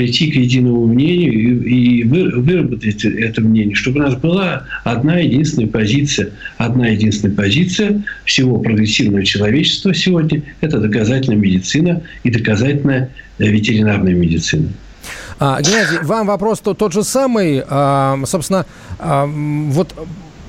прийти 0.00 0.30
к 0.30 0.34
единому 0.34 0.86
мнению 0.86 1.62
и, 1.62 2.04
выработать 2.04 3.04
это 3.04 3.42
мнение, 3.42 3.74
чтобы 3.74 4.00
у 4.00 4.02
нас 4.04 4.14
была 4.14 4.64
одна 4.82 5.18
единственная 5.18 5.68
позиция, 5.68 6.30
одна 6.56 6.86
единственная 6.86 7.36
позиция 7.36 8.02
всего 8.24 8.56
прогрессивного 8.56 9.22
человечества 9.26 9.92
сегодня– 9.92 10.42
это 10.62 10.78
доказательная 10.78 11.36
медицина 11.36 12.00
и 12.22 12.30
доказательная 12.30 13.10
э, 13.38 13.46
ветеринарная 13.46 14.14
медицина. 14.14 14.68
А, 15.38 15.60
Геннадий, 15.60 15.98
вам 16.02 16.26
вопрос 16.26 16.60
тот, 16.60 16.78
тот 16.78 16.94
же 16.94 17.04
самый. 17.04 17.62
А, 17.68 18.18
собственно, 18.24 18.64
а, 18.98 19.26
вот 19.26 19.94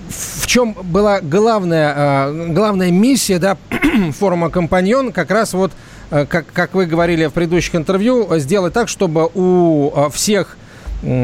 в 0.07 0.47
чем 0.47 0.77
была 0.81 1.19
главная, 1.19 1.93
а, 1.93 2.47
главная 2.53 2.89
миссия 2.89 3.37
да, 3.37 3.57
форума 4.17 4.49
«Компаньон» 4.49 5.11
как 5.11 5.29
раз 5.29 5.51
вот 5.51 5.73
как, 6.11 6.45
как 6.53 6.73
вы 6.73 6.85
говорили 6.85 7.25
в 7.25 7.31
предыдущих 7.31 7.75
интервью, 7.75 8.27
сделать 8.37 8.73
так, 8.73 8.89
чтобы 8.89 9.29
у 9.33 9.91
э, 9.95 10.09
всех 10.11 10.57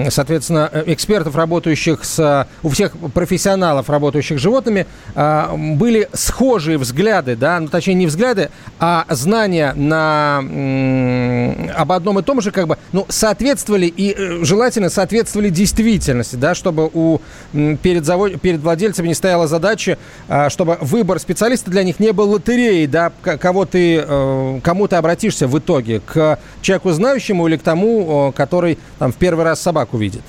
соответственно, 0.09 0.69
э, 0.71 0.83
экспертов, 0.87 1.35
работающих 1.35 2.03
с... 2.03 2.47
у 2.63 2.69
всех 2.69 2.93
профессионалов, 3.13 3.89
работающих 3.89 4.39
с 4.39 4.41
животными, 4.41 4.87
а, 5.15 5.55
были 5.55 6.09
схожие 6.13 6.77
взгляды, 6.77 7.35
да, 7.35 7.59
ну, 7.59 7.67
точнее, 7.67 7.93
не 7.93 8.07
взгляды, 8.07 8.49
а 8.79 9.05
знания 9.09 9.73
на... 9.73 10.39
об 11.75 11.91
одном 11.91 12.19
и 12.19 12.23
том 12.23 12.41
же, 12.41 12.51
как 12.51 12.67
бы, 12.67 12.77
ну, 12.91 13.05
соответствовали 13.09 13.85
и 13.85 14.15
э, 14.17 14.43
желательно 14.43 14.89
соответствовали 14.89 15.49
действительности, 15.49 16.35
да, 16.35 16.55
чтобы 16.55 16.89
у... 16.93 17.19
перед, 17.53 18.05
завод... 18.05 18.41
перед 18.41 18.61
владельцами 18.61 19.09
не 19.09 19.13
стояла 19.13 19.47
задача, 19.47 19.97
чтобы 20.49 20.77
выбор 20.81 21.19
специалиста 21.19 21.69
для 21.69 21.83
них 21.83 21.99
не 21.99 22.11
был 22.13 22.31
лотереей, 22.31 22.87
да, 22.87 23.11
кого 23.21 23.65
ты, 23.65 24.03
э, 24.05 24.59
кому 24.63 24.87
ты 24.87 24.95
обратишься 24.95 25.47
в 25.47 25.57
итоге, 25.59 25.99
к 25.99 26.39
человеку 26.61 26.91
знающему 26.91 27.47
или 27.47 27.57
к 27.57 27.61
тому, 27.61 28.33
который 28.35 28.79
там 28.97 29.11
в 29.11 29.15
первый 29.15 29.45
раз 29.45 29.66
собаку 29.67 29.97
видит. 29.97 30.21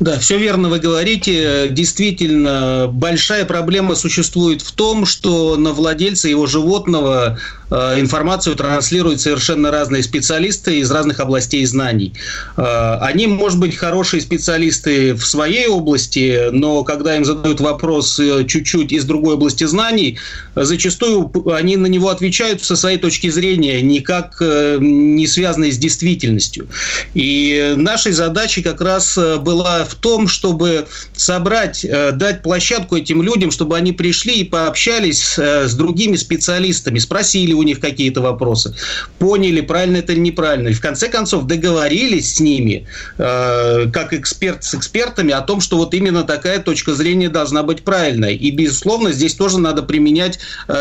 Да, 0.00 0.18
все 0.18 0.36
верно 0.38 0.68
вы 0.68 0.80
говорите. 0.80 1.68
Действительно, 1.70 2.88
большая 2.92 3.46
проблема 3.46 3.94
существует 3.94 4.60
в 4.60 4.72
том, 4.72 5.06
что 5.06 5.56
на 5.56 5.72
владельца 5.72 6.28
его 6.28 6.46
животного 6.46 7.38
информацию 7.70 8.56
транслируют 8.56 9.20
совершенно 9.20 9.70
разные 9.70 10.02
специалисты 10.02 10.78
из 10.80 10.90
разных 10.90 11.20
областей 11.20 11.64
знаний. 11.64 12.12
Э, 12.56 12.98
они, 13.00 13.26
может 13.26 13.58
быть, 13.58 13.76
хорошие 13.76 14.20
специалисты 14.20 15.14
в 15.14 15.24
своей 15.24 15.66
области, 15.66 16.50
но 16.52 16.84
когда 16.84 17.16
им 17.16 17.24
задают 17.24 17.60
вопрос 17.60 18.18
э, 18.18 18.44
чуть-чуть 18.46 18.92
из 18.92 19.04
другой 19.04 19.34
области 19.34 19.64
знаний, 19.64 20.18
зачастую 20.54 21.30
они 21.52 21.76
на 21.76 21.86
него 21.86 22.08
отвечают 22.08 22.62
со 22.62 22.76
своей 22.76 22.98
точки 22.98 23.30
зрения, 23.30 23.80
никак 23.82 24.40
не 24.40 25.26
связанной 25.26 25.72
с 25.72 25.78
действительностью. 25.78 26.68
И 27.14 27.74
нашей 27.76 28.12
задачей 28.12 28.62
как 28.62 28.80
раз 28.80 29.16
была 29.16 29.84
в 29.84 29.94
том, 29.94 30.28
чтобы 30.28 30.86
собрать, 31.14 31.84
э, 31.84 32.12
дать 32.12 32.42
площадку 32.42 32.96
этим 32.96 33.22
людям, 33.22 33.50
чтобы 33.50 33.76
они 33.76 33.92
пришли 33.92 34.40
и 34.40 34.44
пообщались 34.44 35.38
э, 35.38 35.66
с 35.66 35.74
другими 35.74 36.16
специалистами, 36.16 36.98
спросили 36.98 37.52
у 37.60 37.62
них 37.62 37.80
какие-то 37.80 38.20
вопросы, 38.20 38.74
поняли, 39.18 39.60
правильно 39.60 39.98
это 39.98 40.12
или 40.12 40.20
неправильно. 40.20 40.68
И 40.68 40.72
в 40.72 40.80
конце 40.80 41.08
концов 41.08 41.46
договорились 41.46 42.34
с 42.34 42.40
ними, 42.40 42.86
э, 43.18 43.86
как 43.92 44.12
эксперт 44.12 44.64
с 44.64 44.74
экспертами, 44.74 45.32
о 45.32 45.40
том, 45.40 45.60
что 45.60 45.76
вот 45.76 45.94
именно 45.94 46.24
такая 46.24 46.58
точка 46.58 46.94
зрения 46.94 47.28
должна 47.28 47.62
быть 47.62 47.82
правильной. 47.82 48.34
И, 48.34 48.50
безусловно, 48.50 49.12
здесь 49.12 49.34
тоже 49.34 49.58
надо 49.58 49.82
применять 49.82 50.38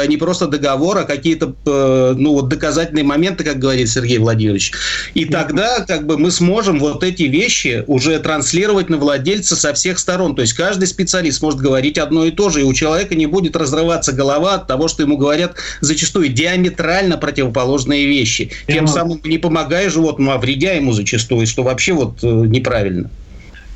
не 0.07 0.17
просто 0.17 0.47
договор, 0.47 0.97
а 0.97 1.03
какие-то 1.03 1.53
ну, 1.65 2.33
вот 2.33 2.49
доказательные 2.49 3.03
моменты, 3.03 3.43
как 3.43 3.59
говорит 3.59 3.89
Сергей 3.89 4.17
Владимирович. 4.17 4.71
И 5.13 5.25
тогда 5.25 5.81
как 5.81 6.05
бы 6.05 6.17
мы 6.17 6.31
сможем 6.31 6.79
вот 6.79 7.03
эти 7.03 7.23
вещи 7.23 7.83
уже 7.87 8.19
транслировать 8.19 8.89
на 8.89 8.97
владельца 8.97 9.55
со 9.55 9.73
всех 9.73 9.99
сторон. 9.99 10.35
То 10.35 10.41
есть 10.41 10.53
каждый 10.53 10.87
специалист 10.87 11.41
может 11.41 11.59
говорить 11.59 11.97
одно 11.97 12.25
и 12.25 12.31
то 12.31 12.49
же, 12.49 12.61
и 12.61 12.63
у 12.63 12.73
человека 12.73 13.15
не 13.15 13.25
будет 13.25 13.55
разрываться 13.55 14.11
голова 14.11 14.55
от 14.55 14.67
того, 14.67 14.87
что 14.87 15.03
ему 15.03 15.17
говорят 15.17 15.55
зачастую 15.81 16.29
диаметрально 16.29 16.68
противоположные 17.17 18.07
вещи. 18.07 18.51
Тем 18.67 18.85
Я 18.85 18.87
самым 18.87 19.19
не 19.23 19.37
помогая 19.37 19.89
животному, 19.89 20.31
а 20.31 20.37
вредя 20.37 20.73
ему 20.73 20.93
зачастую, 20.93 21.47
что 21.47 21.63
вообще 21.63 21.93
вот 21.93 22.23
э, 22.23 22.27
неправильно. 22.27 23.09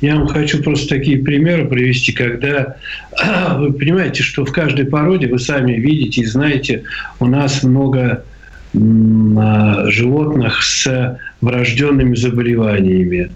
Я 0.00 0.16
вам 0.16 0.28
хочу 0.28 0.62
просто 0.62 0.88
такие 0.88 1.18
примеры 1.18 1.66
привести, 1.66 2.12
когда 2.12 2.76
вы 3.56 3.72
понимаете, 3.72 4.22
что 4.22 4.44
в 4.44 4.52
каждой 4.52 4.86
породе, 4.86 5.28
вы 5.28 5.38
сами 5.38 5.72
видите 5.72 6.22
и 6.22 6.26
знаете, 6.26 6.82
у 7.20 7.26
нас 7.26 7.62
много 7.62 8.24
а, 8.74 9.90
животных 9.90 10.62
с 10.62 11.18
врожденными 11.40 12.14
заболеваниями. 12.16 13.30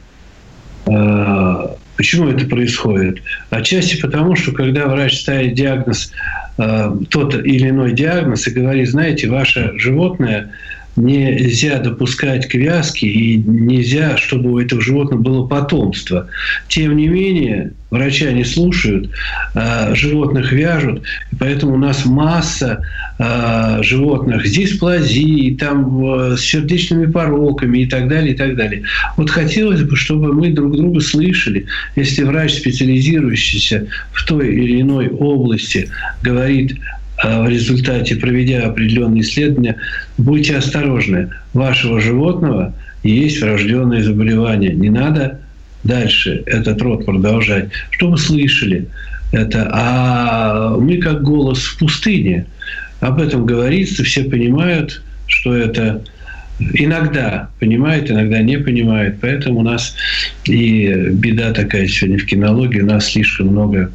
А, 0.86 1.76
Почему 1.98 2.28
это 2.28 2.46
происходит? 2.46 3.20
Отчасти 3.50 4.00
потому, 4.00 4.36
что 4.36 4.52
когда 4.52 4.86
врач 4.86 5.20
ставит 5.20 5.54
диагноз, 5.54 6.12
э, 6.58 6.92
тот 7.10 7.34
или 7.34 7.70
иной 7.70 7.92
диагноз, 7.92 8.46
и 8.46 8.50
говорит, 8.50 8.88
знаете, 8.88 9.28
ваше 9.28 9.72
животное 9.78 10.50
нельзя 10.98 11.78
допускать 11.78 12.48
к 12.48 12.54
и 12.54 13.36
нельзя, 13.36 14.16
чтобы 14.16 14.52
у 14.52 14.58
этого 14.58 14.80
животного 14.80 15.20
было 15.20 15.46
потомство. 15.46 16.28
Тем 16.68 16.96
не 16.96 17.08
менее, 17.08 17.72
врача 17.90 18.30
не 18.32 18.44
слушают, 18.44 19.10
а 19.54 19.94
животных 19.94 20.52
вяжут, 20.52 21.02
и 21.32 21.36
поэтому 21.36 21.74
у 21.74 21.78
нас 21.78 22.04
масса 22.04 22.82
а, 23.18 23.82
животных 23.82 24.46
с 24.46 24.50
дисплазией, 24.50 25.56
там, 25.56 26.36
с 26.36 26.40
сердечными 26.40 27.06
пороками 27.06 27.78
и 27.78 27.86
так 27.86 28.08
далее, 28.08 28.34
и 28.34 28.36
так 28.36 28.56
далее. 28.56 28.82
Вот 29.16 29.30
хотелось 29.30 29.82
бы, 29.82 29.96
чтобы 29.96 30.32
мы 30.32 30.50
друг 30.50 30.76
друга 30.76 31.00
слышали. 31.00 31.66
Если 31.96 32.24
врач, 32.24 32.54
специализирующийся 32.54 33.86
в 34.12 34.24
той 34.24 34.48
или 34.48 34.82
иной 34.82 35.08
области, 35.08 35.88
говорит 36.22 36.78
в 37.22 37.48
результате, 37.48 38.16
проведя 38.16 38.66
определенные 38.66 39.22
исследования, 39.22 39.76
будьте 40.16 40.56
осторожны. 40.56 41.30
Вашего 41.52 42.00
животного 42.00 42.74
есть 43.02 43.40
врожденное 43.40 44.02
заболевание. 44.02 44.72
Не 44.72 44.90
надо 44.90 45.40
дальше 45.84 46.42
этот 46.46 46.80
род 46.82 47.04
продолжать. 47.04 47.70
Что 47.90 48.10
вы 48.10 48.18
слышали? 48.18 48.86
Это, 49.32 49.68
а 49.72 50.76
мы 50.78 50.98
как 50.98 51.22
голос 51.22 51.58
в 51.64 51.78
пустыне. 51.78 52.46
Об 53.00 53.20
этом 53.20 53.46
говорится, 53.46 54.02
все 54.04 54.24
понимают, 54.24 55.02
что 55.26 55.54
это 55.54 56.02
иногда 56.58 57.48
понимают, 57.60 58.10
иногда 58.10 58.40
не 58.42 58.58
понимают. 58.58 59.16
Поэтому 59.20 59.60
у 59.60 59.62
нас 59.62 59.94
и 60.44 60.88
беда 61.12 61.52
такая 61.52 61.86
сегодня 61.86 62.18
в 62.18 62.26
кинологии, 62.26 62.80
у 62.80 62.86
нас 62.86 63.10
слишком 63.10 63.48
много 63.48 63.90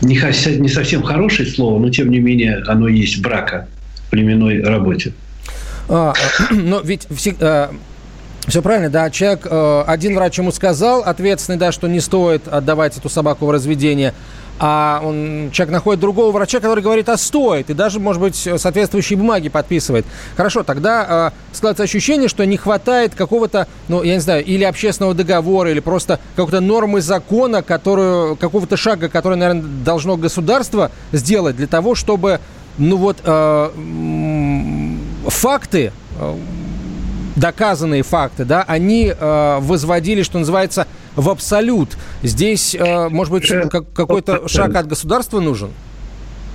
не, 0.00 0.14
не 0.58 0.68
совсем 0.68 1.02
хорошее 1.02 1.48
слово, 1.48 1.78
но 1.78 1.90
тем 1.90 2.10
не 2.10 2.20
менее 2.20 2.62
оно 2.66 2.88
есть 2.88 3.20
брака 3.20 3.68
в 4.06 4.10
племенной 4.10 4.62
работе. 4.62 5.12
А, 5.88 6.12
но 6.50 6.80
ведь 6.80 7.06
всегда, 7.10 7.70
все 8.46 8.62
правильно, 8.62 8.88
да. 8.88 9.10
Человек, 9.10 9.46
э, 9.50 9.84
один 9.86 10.14
врач 10.14 10.38
ему 10.38 10.52
сказал, 10.52 11.02
ответственный, 11.02 11.58
да, 11.58 11.72
что 11.72 11.86
не 11.86 12.00
стоит 12.00 12.48
отдавать 12.48 12.96
эту 12.96 13.08
собаку 13.08 13.46
в 13.46 13.50
разведение 13.50 14.14
а 14.58 15.00
он, 15.04 15.50
человек 15.52 15.72
находит 15.72 16.00
другого 16.00 16.32
врача, 16.32 16.60
который 16.60 16.82
говорит, 16.82 17.08
а 17.08 17.16
стоит, 17.16 17.70
и 17.70 17.74
даже, 17.74 18.00
может 18.00 18.20
быть, 18.20 18.36
соответствующие 18.36 19.16
бумаги 19.16 19.48
подписывает. 19.48 20.04
Хорошо, 20.36 20.62
тогда 20.62 21.32
э, 21.32 21.56
складывается 21.56 21.84
ощущение, 21.84 22.28
что 22.28 22.44
не 22.44 22.56
хватает 22.56 23.14
какого-то, 23.14 23.68
ну, 23.88 24.02
я 24.02 24.14
не 24.14 24.20
знаю, 24.20 24.44
или 24.44 24.64
общественного 24.64 25.14
договора, 25.14 25.70
или 25.70 25.80
просто 25.80 26.18
какой-то 26.34 26.60
нормы 26.60 27.00
закона, 27.00 27.62
которую, 27.62 28.36
какого-то 28.36 28.76
шага, 28.76 29.08
который, 29.08 29.36
наверное, 29.36 29.62
должно 29.84 30.16
государство 30.16 30.90
сделать 31.12 31.56
для 31.56 31.66
того, 31.66 31.94
чтобы, 31.94 32.40
ну 32.78 32.96
вот, 32.96 33.18
э, 33.24 33.70
факты, 35.28 35.92
э, 36.18 36.36
доказанные 37.36 38.02
факты, 38.02 38.44
да, 38.44 38.64
они 38.66 39.12
э, 39.16 39.58
возводили, 39.60 40.22
что 40.22 40.38
называется, 40.38 40.86
в 41.18 41.28
абсолют. 41.28 41.98
Здесь, 42.22 42.74
э, 42.74 43.08
может 43.08 43.32
быть, 43.32 43.52
какой-то 43.70 44.48
шаг 44.48 44.74
от 44.76 44.86
государства 44.86 45.40
нужен? 45.40 45.70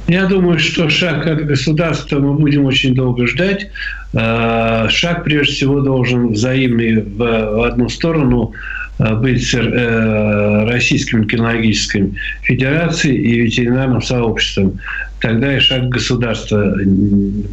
Я 0.08 0.26
думаю, 0.26 0.60
что 0.60 0.90
шаг 0.90 1.28
от 1.28 1.46
государства 1.46 2.20
мы 2.20 2.34
будем 2.34 2.66
очень 2.66 2.96
долго 2.96 3.28
ждать. 3.28 3.70
Э, 4.14 4.88
шаг, 4.90 5.24
прежде 5.24 5.54
всего, 5.54 5.82
должен 5.82 6.34
взаимный 6.34 7.02
в 7.02 7.66
одну 7.66 7.90
сторону 7.90 8.54
э, 9.00 9.16
быть 9.16 9.46
с 9.46 9.54
Российской 9.54 11.26
кинологической 11.26 12.14
федерацией 12.44 13.18
и 13.18 13.42
ветеринарным 13.42 14.02
сообществом. 14.02 14.80
Тогда 15.20 15.56
и 15.56 15.60
шаг 15.60 15.88
государства, 15.88 16.78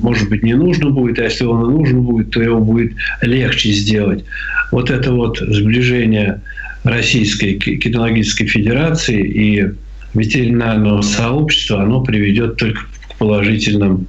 может 0.01 0.29
быть, 0.29 0.42
не 0.42 0.55
нужно 0.55 0.90
будет, 0.90 1.18
а 1.20 1.25
если 1.25 1.44
он 1.44 1.70
и 1.70 1.73
нужен 1.73 2.03
будет, 2.03 2.31
то 2.31 2.42
его 2.42 2.61
будет 2.61 2.92
легче 3.23 3.70
сделать. 3.70 4.25
Вот 4.73 4.90
это 4.90 5.12
вот 5.12 5.38
сближение 5.38 6.40
Российской 6.85 7.55
кинологической 7.59 8.47
федерации 8.47 9.23
и 9.23 9.71
ветеринарного 10.14 11.03
сообщества, 11.03 11.83
оно 11.83 12.03
приведет 12.03 12.57
только 12.57 12.81
к 13.09 13.19
положительным, 13.19 14.07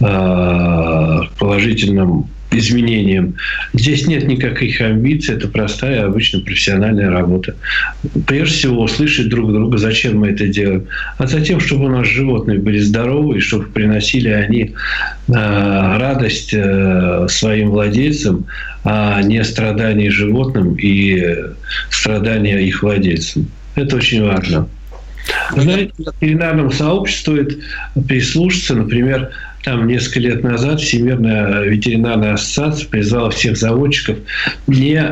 э, 0.00 1.20
положительным 1.38 2.28
изменениям. 2.52 3.34
Здесь 3.74 4.06
нет 4.06 4.26
никаких 4.26 4.80
амбиций, 4.80 5.36
это 5.36 5.48
простая, 5.48 6.06
обычно 6.06 6.40
профессиональная 6.40 7.10
работа. 7.10 7.54
Прежде 8.26 8.54
всего, 8.54 8.82
услышать 8.82 9.28
друг 9.28 9.52
друга, 9.52 9.78
зачем 9.78 10.18
мы 10.18 10.28
это 10.28 10.46
делаем, 10.48 10.86
а 11.18 11.26
затем, 11.26 11.60
чтобы 11.60 11.86
у 11.86 11.88
нас 11.88 12.06
животные 12.08 12.58
были 12.58 12.78
здоровы, 12.78 13.38
и 13.38 13.40
чтобы 13.40 13.66
приносили 13.66 14.28
они 14.28 14.74
э, 15.28 15.32
радость 15.32 16.50
э, 16.52 17.26
своим 17.28 17.70
владельцам, 17.70 18.46
а 18.82 19.22
не 19.22 19.44
страдания 19.44 20.10
животным 20.10 20.74
и 20.74 21.36
страдания 22.00 22.58
их 22.58 22.82
владельцам. 22.82 23.48
Это 23.74 23.96
очень 23.96 24.24
важно. 24.24 24.68
Знаете, 25.56 25.92
ветеринарному 25.98 26.70
сообществу 26.70 27.34
стоит 27.34 27.58
прислушаться, 28.08 28.74
например, 28.74 29.30
там 29.62 29.86
несколько 29.86 30.20
лет 30.20 30.42
назад 30.42 30.80
Всемирная 30.80 31.62
ветеринарная 31.64 32.34
ассоциация 32.34 32.88
призвала 32.88 33.30
всех 33.30 33.56
заводчиков 33.56 34.16
не 34.66 35.02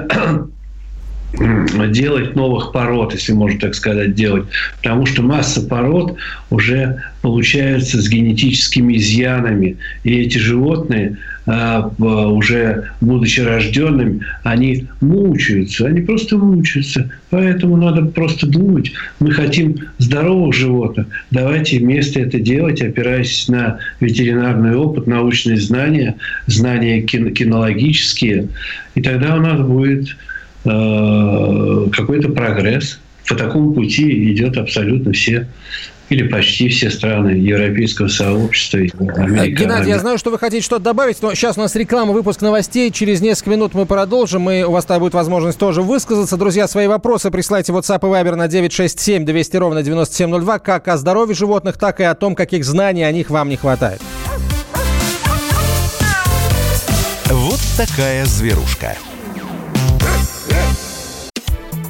делать 1.33 2.35
новых 2.35 2.73
пород, 2.73 3.13
если 3.13 3.33
можно 3.33 3.61
так 3.61 3.75
сказать, 3.75 4.15
делать. 4.15 4.45
Потому 4.79 5.05
что 5.07 5.23
масса 5.23 5.61
пород 5.61 6.17
уже 6.51 7.03
получается 7.21 8.01
с 8.01 8.09
генетическими 8.09 8.97
изъянами. 8.97 9.77
И 10.05 10.21
эти 10.21 10.39
животные, 10.39 11.19
а, 11.47 11.91
уже 11.99 12.91
будучи 13.01 13.41
рожденными, 13.41 14.21
они 14.43 14.87
мучаются. 15.01 15.87
Они 15.87 16.01
просто 16.01 16.39
мучаются. 16.39 17.11
Поэтому 17.31 17.77
надо 17.77 18.07
просто 18.07 18.47
думать. 18.47 18.93
Мы 19.21 19.33
хотим 19.33 19.77
здоровых 19.99 20.55
животных. 20.55 21.09
Давайте 21.31 21.79
вместе 21.79 22.21
это 22.21 22.41
делать, 22.41 22.81
опираясь 22.81 23.49
на 23.49 23.79
ветеринарный 24.01 24.77
опыт, 24.77 25.07
научные 25.07 25.59
знания, 25.59 26.17
знания 26.47 27.03
кинологические. 27.03 28.49
И 28.95 29.03
тогда 29.03 29.37
у 29.37 29.41
нас 29.41 29.61
будет 29.61 30.17
какой-то 30.69 32.29
прогресс. 32.31 32.99
По 33.29 33.35
такому 33.35 33.75
пути 33.75 34.33
идет 34.33 34.57
абсолютно 34.57 35.13
все 35.13 35.47
или 36.09 36.27
почти 36.27 36.69
все 36.69 36.91
страны 36.91 37.31
европейского 37.31 38.09
сообщества. 38.09 38.81
Америка, 39.17 39.63
Геннадий, 39.63 39.91
я 39.91 39.99
знаю, 39.99 40.19
что 40.19 40.31
вы 40.31 40.39
хотите 40.39 40.65
что-то 40.65 40.83
добавить, 40.83 41.21
но 41.21 41.35
сейчас 41.35 41.59
у 41.59 41.61
нас 41.61 41.77
реклама, 41.77 42.13
выпуск 42.13 42.41
новостей. 42.41 42.91
Через 42.91 43.21
несколько 43.21 43.51
минут 43.51 43.75
мы 43.75 43.85
продолжим, 43.85 44.49
и 44.51 44.63
у 44.63 44.71
вас 44.71 44.87
тогда 44.87 45.01
будет 45.01 45.15
возможность 45.15 45.59
тоже 45.59 45.83
высказаться. 45.83 46.37
Друзья, 46.37 46.67
свои 46.67 46.87
вопросы 46.87 47.31
присылайте 47.31 47.73
в 47.73 47.77
WhatsApp 47.77 47.99
и 47.99 48.07
Viber 48.07 48.37
на 48.37 48.49
967 48.49 49.27
200 49.27 49.57
ровно 49.57 49.83
9702, 49.83 50.59
как 50.61 50.89
о 50.89 50.97
здоровье 50.97 51.35
животных, 51.35 51.77
так 51.77 52.01
и 52.01 52.05
о 52.05 52.15
том, 52.15 52.35
каких 52.35 52.65
знаний 52.65 53.03
о 53.03 53.13
них 53.13 53.29
вам 53.29 53.51
не 53.51 53.57
хватает. 53.57 54.01
Вот 57.27 57.61
такая 57.77 58.25
зверушка 58.25 58.97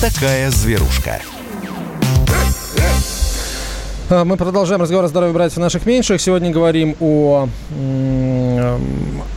Такая 0.00 0.50
зверушка. 0.50 1.20
А, 4.10 4.24
мы 4.24 4.38
продолжаем 4.38 4.80
разговор 4.80 5.04
о 5.04 5.08
здоровье 5.08 5.34
братьев 5.34 5.58
наших 5.58 5.84
меньших. 5.84 6.18
Сегодня 6.18 6.50
говорим 6.50 6.96
о, 6.98 7.46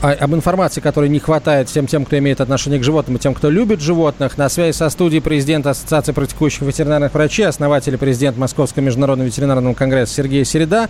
о, 0.02 0.08
об 0.08 0.34
информации, 0.34 0.80
которой 0.80 1.10
не 1.10 1.20
хватает 1.20 1.68
всем 1.68 1.88
тем, 1.88 2.06
кто 2.06 2.18
имеет 2.18 2.40
отношение 2.40 2.80
к 2.80 2.84
животным 2.84 3.18
и 3.18 3.20
тем, 3.20 3.34
кто 3.34 3.50
любит 3.50 3.82
животных. 3.82 4.38
На 4.38 4.48
связи 4.48 4.74
со 4.74 4.90
студией 4.90 5.22
президент 5.22 5.68
Ассоциации 5.68 6.14
практикующих 6.14 6.62
ветеринарных 6.62 7.14
врачей, 7.14 7.48
основатель 7.48 7.96
и 7.96 7.98
президент 7.98 8.38
Московского 8.38 8.82
международного 8.82 9.28
ветеринарного 9.28 9.74
конгресса 9.74 10.14
Сергей 10.14 10.46
Середа, 10.46 10.88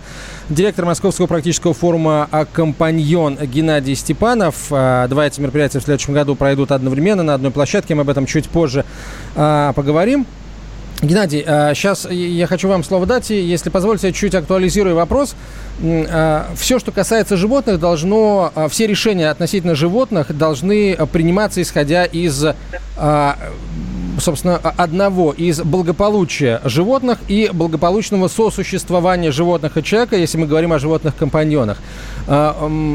директор 0.48 0.84
Московского 0.84 1.26
практического 1.26 1.74
форума 1.74 2.28
«Компаньон» 2.52 3.36
Геннадий 3.36 3.96
Степанов. 3.96 4.54
А, 4.70 5.08
два 5.08 5.26
эти 5.26 5.40
мероприятия 5.40 5.80
в 5.80 5.82
следующем 5.82 6.14
году 6.14 6.36
пройдут 6.36 6.70
одновременно 6.70 7.24
на 7.24 7.34
одной 7.34 7.50
площадке. 7.50 7.96
Мы 7.96 8.02
об 8.02 8.10
этом 8.10 8.26
чуть 8.26 8.48
позже 8.48 8.84
а, 9.34 9.72
поговорим. 9.72 10.24
Геннадий, 11.02 11.42
сейчас 11.74 12.06
я 12.08 12.46
хочу 12.46 12.68
вам 12.68 12.84
слово 12.84 13.06
дать, 13.06 13.32
и, 13.32 13.40
если 13.40 13.70
позволите, 13.70 14.06
я 14.06 14.12
чуть 14.12 14.36
актуализирую 14.36 14.94
вопрос. 14.94 15.34
Все, 15.80 16.78
что 16.78 16.92
касается 16.92 17.36
животных, 17.36 17.80
должно, 17.80 18.52
все 18.70 18.86
решения 18.86 19.28
относительно 19.28 19.74
животных 19.74 20.36
должны 20.36 20.96
приниматься 21.12 21.60
исходя 21.60 22.04
из 22.04 22.44
собственно, 24.20 24.58
одного 24.58 25.32
из 25.32 25.60
благополучия 25.62 26.60
животных 26.64 27.18
и 27.26 27.50
благополучного 27.52 28.28
сосуществования 28.28 29.32
животных 29.32 29.76
и 29.76 29.82
человека, 29.82 30.16
если 30.16 30.38
мы 30.38 30.46
говорим 30.46 30.72
о 30.72 30.78
животных-компаньонах. 30.78 31.78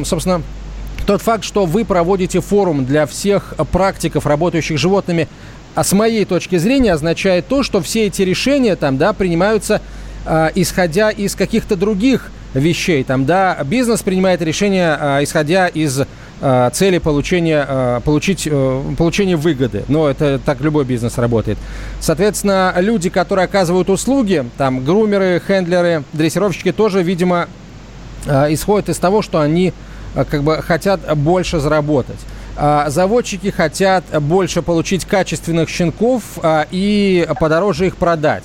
Собственно, 0.05 0.41
тот 1.05 1.21
факт, 1.21 1.43
что 1.43 1.65
вы 1.65 1.83
проводите 1.83 2.39
форум 2.39 2.85
для 2.85 3.05
всех 3.05 3.55
практиков, 3.71 4.25
работающих 4.25 4.77
с 4.77 4.81
животными, 4.81 5.27
а 5.77 5.83
с 5.83 5.93
моей 5.93 6.25
точки 6.25 6.55
зрения 6.55 6.91
означает 6.91 7.45
то, 7.47 7.61
что 7.61 7.81
все 7.81 8.07
эти 8.07 8.23
решения 8.23 8.75
там, 8.75 8.97
да, 8.97 9.13
принимаются 9.13 9.79
э, 10.25 10.49
исходя 10.55 11.11
из 11.11 11.35
каких-то 11.35 11.75
других 11.75 12.31
вещей. 12.55 13.03
Там, 13.03 13.27
да, 13.27 13.59
бизнес 13.63 14.01
принимает 14.01 14.41
решение, 14.41 14.97
э, 14.99 15.23
исходя 15.23 15.67
из 15.67 16.01
э, 16.41 16.69
цели 16.73 16.97
получения, 16.97 17.63
э, 17.69 18.01
получить, 18.03 18.47
э, 18.49 18.81
получения 18.97 19.35
выгоды. 19.35 19.83
Но 19.87 20.09
это 20.09 20.41
так 20.43 20.61
любой 20.61 20.83
бизнес 20.83 21.19
работает. 21.19 21.59
Соответственно, 21.99 22.73
люди, 22.77 23.11
которые 23.11 23.45
оказывают 23.45 23.91
услуги, 23.91 24.45
там, 24.57 24.83
грумеры, 24.83 25.39
хендлеры, 25.45 26.03
дрессировщики, 26.11 26.71
тоже, 26.71 27.03
видимо, 27.03 27.47
э, 28.25 28.51
исходят 28.51 28.89
из 28.89 28.97
того, 28.97 29.21
что 29.21 29.41
они 29.41 29.73
э, 30.15 30.25
как 30.25 30.41
бы 30.41 30.59
хотят 30.63 31.15
больше 31.15 31.59
заработать. 31.59 32.17
А, 32.57 32.89
заводчики 32.89 33.51
хотят 33.51 34.03
больше 34.21 34.63
получить 34.63 35.05
качественных 35.05 35.69
щенков 35.69 36.23
а, 36.41 36.65
и 36.71 37.27
подороже 37.39 37.87
их 37.87 37.97
продать. 37.97 38.43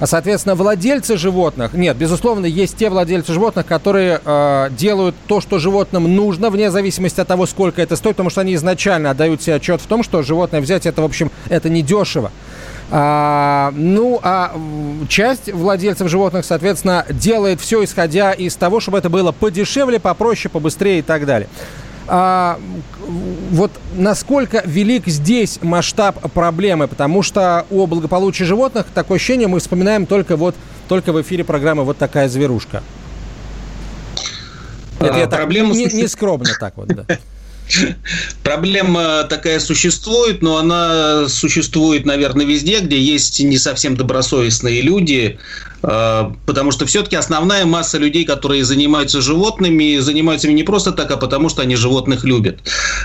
А, 0.00 0.06
соответственно, 0.06 0.54
владельцы 0.54 1.16
животных, 1.16 1.72
нет, 1.72 1.96
безусловно, 1.96 2.44
есть 2.44 2.76
те 2.76 2.90
владельцы 2.90 3.32
животных, 3.32 3.64
которые 3.64 4.20
э, 4.22 4.68
делают 4.72 5.14
то, 5.28 5.40
что 5.40 5.58
животным 5.58 6.14
нужно, 6.14 6.50
вне 6.50 6.70
зависимости 6.70 7.20
от 7.20 7.28
того, 7.28 7.46
сколько 7.46 7.80
это 7.80 7.96
стоит, 7.96 8.16
потому 8.16 8.28
что 8.28 8.42
они 8.42 8.54
изначально 8.54 9.10
отдают 9.10 9.40
себе 9.40 9.54
отчет 9.54 9.80
в 9.80 9.86
том, 9.86 10.02
что 10.02 10.22
животное 10.22 10.60
взять, 10.60 10.84
это, 10.84 11.00
в 11.00 11.04
общем, 11.04 11.30
это 11.48 11.70
недешево. 11.70 12.32
А, 12.90 13.72
ну, 13.76 14.20
а 14.22 14.52
часть 15.08 15.50
владельцев 15.50 16.08
животных, 16.08 16.44
соответственно, 16.44 17.06
делает 17.08 17.60
все, 17.60 17.82
исходя 17.82 18.32
из 18.32 18.56
того, 18.56 18.80
чтобы 18.80 18.98
это 18.98 19.08
было 19.08 19.32
подешевле, 19.32 20.00
попроще, 20.00 20.50
побыстрее 20.50 20.98
и 20.98 21.02
так 21.02 21.24
далее 21.24 21.48
а, 22.06 22.60
вот 23.50 23.70
насколько 23.94 24.62
велик 24.64 25.06
здесь 25.06 25.58
масштаб 25.62 26.32
проблемы, 26.32 26.88
потому 26.88 27.22
что 27.22 27.66
о 27.70 27.86
благополучии 27.86 28.44
животных 28.44 28.86
такое 28.94 29.16
ощущение 29.16 29.48
мы 29.48 29.60
вспоминаем 29.60 30.06
только 30.06 30.36
вот 30.36 30.54
только 30.88 31.12
в 31.12 31.22
эфире 31.22 31.44
программы 31.44 31.84
вот 31.84 31.96
такая 31.96 32.28
зверушка. 32.28 32.82
Это 35.00 35.14
а, 35.14 35.18
я 35.18 35.28
проблема 35.28 35.74
так, 35.74 35.92
не, 35.92 36.02
не 36.02 36.08
скромно 36.08 36.50
так 36.58 36.76
вот, 36.76 36.88
да. 36.88 37.06
Проблема 38.42 39.24
такая 39.24 39.58
существует, 39.58 40.42
но 40.42 40.58
она 40.58 41.28
существует, 41.28 42.04
наверное, 42.04 42.44
везде, 42.44 42.80
где 42.80 43.00
есть 43.00 43.40
не 43.40 43.58
совсем 43.58 43.96
добросовестные 43.96 44.82
люди, 44.82 45.38
потому 45.84 46.70
что 46.70 46.86
все-таки 46.86 47.16
основная 47.16 47.66
масса 47.66 47.98
людей, 47.98 48.24
которые 48.24 48.64
занимаются 48.64 49.20
животными, 49.20 49.98
занимаются 49.98 50.48
ими 50.48 50.54
не 50.54 50.62
просто 50.62 50.92
так, 50.92 51.10
а 51.10 51.16
потому 51.16 51.48
что 51.48 51.62
они 51.62 51.76
животных 51.76 52.24
любят. 52.24 52.60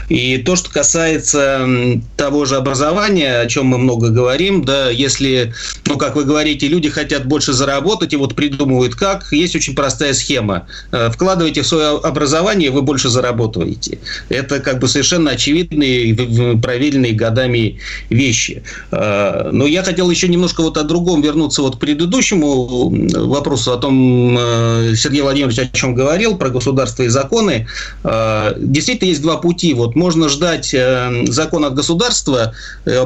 И 0.08 0.38
то, 0.38 0.56
что 0.56 0.72
касается 0.72 1.68
того 2.16 2.46
же 2.46 2.56
образования, 2.56 3.42
о 3.42 3.48
чем 3.48 3.66
мы 3.68 3.78
много 3.78 4.10
говорим, 4.10 4.64
да, 4.64 4.90
если, 4.90 5.54
ну, 5.86 5.98
как 5.98 6.16
вы 6.16 6.24
говорите, 6.24 6.68
люди 6.68 6.90
хотят 6.90 7.26
больше 7.26 7.54
заработать 7.54 8.14
и 8.14 8.16
вот 8.16 8.36
придумывают 8.36 8.96
как, 8.96 9.32
есть 9.32 9.56
очень 9.56 9.76
простая 9.76 10.14
схема. 10.14 10.68
Э, 10.92 11.10
вкладывайте 11.12 11.62
в 11.64 11.68
свое 11.68 11.98
образование, 11.98 12.72
вы 12.72 12.82
больше 12.82 13.10
заработаете. 13.10 14.00
Это 14.30 14.60
как 14.60 14.80
бы 14.80 14.88
совершенно 14.88 15.32
очевидные, 15.32 16.16
правильные 16.62 17.14
годами 17.14 17.80
вещи. 18.10 18.64
Э, 18.92 19.50
но 19.52 19.68
я 19.68 19.84
хотел 19.84 20.10
еще 20.10 20.28
немножко 20.30 20.62
вот 20.62 20.78
о 20.78 20.84
другом 20.84 21.22
вернуться 21.22 21.62
вот 21.62 21.76
к 21.76 21.80
предыдущему 21.80 22.69
вопросу 22.70 23.74
о 23.74 23.78
том, 23.78 24.38
э, 24.38 24.96
Сергей 24.96 25.22
Владимирович 25.22 25.60
о 25.60 25.68
чем 25.68 25.96
говорил, 25.96 26.38
про 26.38 26.50
государство 26.50 27.04
и 27.04 27.08
законы. 27.08 27.68
Э, 28.04 28.54
действительно, 28.58 29.10
есть 29.10 29.22
два 29.22 29.38
пути. 29.38 29.74
Вот 29.74 29.96
можно 29.96 30.30
ждать 30.30 30.74
э, 30.74 31.26
закон 31.28 31.66
от 31.66 31.74
государства, 31.74 32.54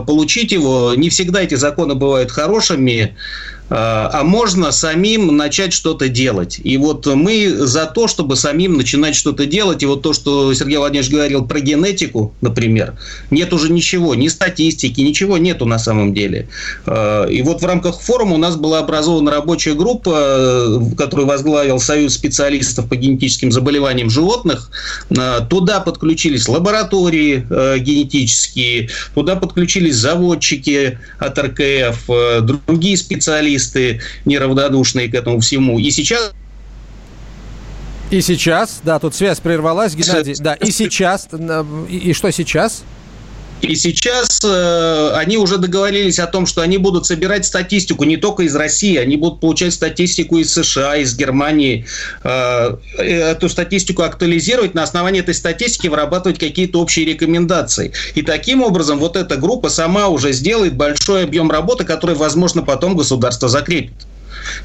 получить 0.05 0.51
его. 0.51 0.93
Не 0.95 1.09
всегда 1.09 1.41
эти 1.41 1.55
законы 1.55 1.95
бывают 1.95 2.31
хорошими. 2.31 3.15
А, 3.75 4.07
а 4.13 4.23
можно 4.23 4.71
самим 4.71 5.35
начать 5.35 5.73
что-то 5.73 6.07
делать. 6.07 6.61
И 6.63 6.77
вот 6.77 7.07
мы 7.07 7.49
за 7.49 7.87
то, 7.87 8.07
чтобы 8.07 8.35
самим 8.35 8.77
начинать 8.77 9.15
что-то 9.15 9.47
делать. 9.47 9.81
И 9.81 9.87
вот 9.87 10.03
то, 10.03 10.13
что 10.13 10.53
Сергей 10.53 10.77
Владимирович 10.77 11.11
говорил 11.11 11.45
про 11.45 11.59
генетику, 11.59 12.35
например, 12.41 12.93
нет 13.31 13.51
уже 13.51 13.71
ничего, 13.71 14.13
ни 14.13 14.27
статистики, 14.27 15.01
ничего 15.01 15.39
нету 15.39 15.65
на 15.65 15.79
самом 15.79 16.13
деле. 16.13 16.47
А, 16.85 17.25
и 17.25 17.41
вот 17.41 17.63
в 17.63 17.65
рамках 17.65 17.99
форума 17.99 18.35
у 18.35 18.37
нас 18.37 18.57
была 18.57 18.77
образована 18.77 19.31
рабочая 19.31 19.73
группа, 19.73 20.79
которую 20.95 21.27
возглавил 21.27 21.79
Союз 21.79 22.13
специалистов 22.13 22.87
по 22.87 22.95
генетическим 22.95 23.51
заболеваниям 23.51 24.11
животных. 24.11 24.69
А, 25.17 25.39
туда 25.39 25.79
подключились 25.79 26.47
лаборатории 26.47 27.47
генетические, 27.79 28.89
туда 29.15 29.35
подключились 29.35 29.95
заводчики 29.95 30.99
от 31.17 31.39
РКФ, 31.39 32.07
другие 32.43 32.97
специалисты 32.97 33.62
журналисты 33.63 34.01
неравнодушные 34.25 35.09
к 35.09 35.15
этому 35.15 35.39
всему. 35.39 35.79
И 35.79 35.89
сейчас 35.91 36.33
и 38.11 38.21
сейчас, 38.21 38.81
да, 38.83 38.99
тут 38.99 39.15
связь 39.15 39.39
прервалась, 39.39 39.95
Геннадий. 39.95 40.35
Да, 40.37 40.53
и 40.53 40.69
сейчас, 40.69 41.27
и, 41.89 41.97
и 41.97 42.13
что 42.13 42.31
сейчас? 42.31 42.83
И 43.63 43.75
сейчас 43.75 44.41
э, 44.43 45.11
они 45.15 45.37
уже 45.37 45.57
договорились 45.57 46.19
о 46.19 46.27
том, 46.27 46.45
что 46.45 46.61
они 46.61 46.77
будут 46.77 47.05
собирать 47.05 47.45
статистику 47.45 48.03
не 48.03 48.17
только 48.17 48.43
из 48.43 48.55
России, 48.57 48.97
они 48.97 49.15
будут 49.15 49.39
получать 49.39 49.73
статистику 49.73 50.37
из 50.37 50.53
США, 50.53 50.97
из 50.97 51.15
Германии, 51.15 51.85
э, 52.23 52.75
эту 52.97 53.47
статистику 53.47 54.01
актуализировать, 54.01 54.73
на 54.73 54.83
основании 54.83 55.21
этой 55.21 55.33
статистики 55.33 55.87
вырабатывать 55.87 56.39
какие-то 56.39 56.81
общие 56.81 57.05
рекомендации. 57.05 57.93
И 58.15 58.21
таким 58.21 58.61
образом 58.61 58.99
вот 58.99 59.15
эта 59.15 59.37
группа 59.37 59.69
сама 59.69 60.09
уже 60.09 60.33
сделает 60.33 60.75
большой 60.75 61.23
объем 61.23 61.49
работы, 61.49 61.85
который, 61.85 62.15
возможно, 62.15 62.63
потом 62.63 62.97
государство 62.97 63.47
закрепит. 63.47 63.95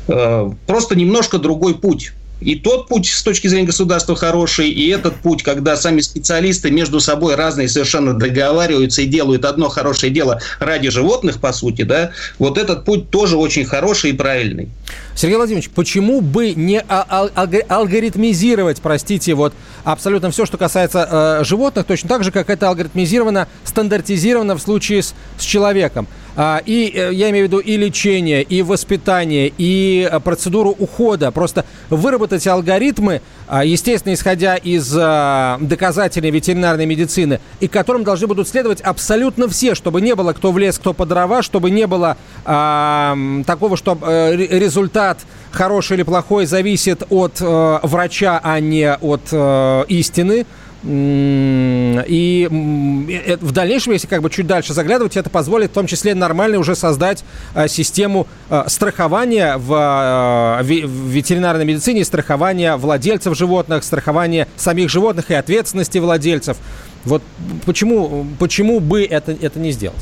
Э, 0.08 0.50
просто 0.66 0.96
немножко 0.96 1.38
другой 1.38 1.76
путь. 1.76 2.12
И 2.40 2.54
тот 2.54 2.88
путь 2.88 3.06
с 3.06 3.22
точки 3.22 3.48
зрения 3.48 3.66
государства 3.66 4.14
хороший, 4.14 4.68
и 4.68 4.88
этот 4.88 5.16
путь, 5.16 5.42
когда 5.42 5.76
сами 5.76 6.00
специалисты 6.00 6.70
между 6.70 7.00
собой 7.00 7.34
разные 7.34 7.68
совершенно 7.68 8.14
договариваются 8.14 9.02
и 9.02 9.06
делают 9.06 9.44
одно 9.44 9.68
хорошее 9.68 10.12
дело 10.12 10.40
ради 10.60 10.90
животных, 10.90 11.40
по 11.40 11.52
сути, 11.52 11.82
да, 11.82 12.12
вот 12.38 12.56
этот 12.56 12.84
путь 12.84 13.10
тоже 13.10 13.36
очень 13.36 13.64
хороший 13.64 14.10
и 14.10 14.14
правильный. 14.14 14.68
Сергей 15.14 15.36
Владимирович, 15.36 15.70
почему 15.70 16.20
бы 16.20 16.54
не 16.54 16.80
алгоритмизировать, 16.80 18.80
простите, 18.80 19.34
вот 19.34 19.52
абсолютно 19.84 20.30
все, 20.30 20.46
что 20.46 20.58
касается 20.58 21.40
э, 21.40 21.44
животных, 21.44 21.86
точно 21.86 22.08
так 22.08 22.24
же, 22.24 22.30
как 22.30 22.50
это 22.50 22.68
алгоритмизировано, 22.68 23.48
стандартизировано 23.64 24.56
в 24.56 24.60
случае 24.60 25.02
с, 25.02 25.14
с 25.38 25.42
человеком? 25.42 26.06
А, 26.40 26.62
и 26.64 26.92
э, 26.94 27.12
я 27.14 27.30
имею 27.30 27.46
в 27.46 27.48
виду 27.48 27.58
и 27.58 27.76
лечение, 27.76 28.44
и 28.44 28.62
воспитание, 28.62 29.52
и 29.58 30.08
э, 30.08 30.20
процедуру 30.20 30.70
ухода. 30.78 31.32
Просто 31.32 31.64
выработать 31.90 32.46
алгоритмы, 32.46 33.16
а, 33.16 33.20
естественно, 33.64 34.12
исходя 34.12 34.56
из 34.56 34.94
а, 34.96 35.58
доказательной 35.60 36.30
ветеринарной 36.30 36.86
медицины, 36.86 37.40
и 37.60 37.68
которым 37.68 38.04
должны 38.04 38.26
будут 38.26 38.48
следовать 38.48 38.80
абсолютно 38.80 39.48
все, 39.48 39.74
чтобы 39.74 40.00
не 40.00 40.14
было 40.14 40.32
кто 40.32 40.52
в 40.52 40.58
лес, 40.58 40.78
кто 40.78 40.92
по 40.92 41.06
дрова, 41.06 41.42
чтобы 41.42 41.70
не 41.70 41.86
было 41.86 42.16
а, 42.44 43.16
такого, 43.46 43.76
что 43.76 43.98
э, 44.02 44.36
результат 44.36 45.18
хороший 45.50 45.96
или 45.96 46.02
плохой 46.02 46.46
зависит 46.46 47.02
от 47.08 47.38
а, 47.40 47.80
врача, 47.82 48.40
а 48.42 48.60
не 48.60 48.92
от 48.92 49.22
а, 49.32 49.82
истины. 49.84 50.46
И 50.84 52.48
э, 52.50 53.36
в 53.40 53.50
дальнейшем, 53.50 53.94
если 53.94 54.06
как 54.06 54.22
бы 54.22 54.30
чуть 54.30 54.46
дальше 54.46 54.74
заглядывать, 54.74 55.16
это 55.16 55.28
позволит 55.28 55.70
в 55.70 55.74
том 55.74 55.88
числе 55.88 56.14
нормально 56.14 56.58
уже 56.58 56.76
создать 56.76 57.24
э, 57.54 57.66
систему 57.66 58.28
э, 58.48 58.62
страхования 58.68 59.56
в 59.56 60.62
ветеринарной 60.62 61.64
медицине, 61.64 62.04
страхования 62.04 62.76
владельцев 62.76 63.36
животных, 63.36 63.82
страхования 63.82 64.46
самих 64.56 64.88
животных 64.88 65.30
и 65.32 65.34
ответственности 65.34 65.98
владельцев. 65.98 66.56
Вот 67.04 67.22
почему, 67.66 68.26
почему 68.38 68.78
бы 68.78 69.02
это, 69.04 69.32
это 69.32 69.58
не 69.58 69.72
сделать? 69.72 69.98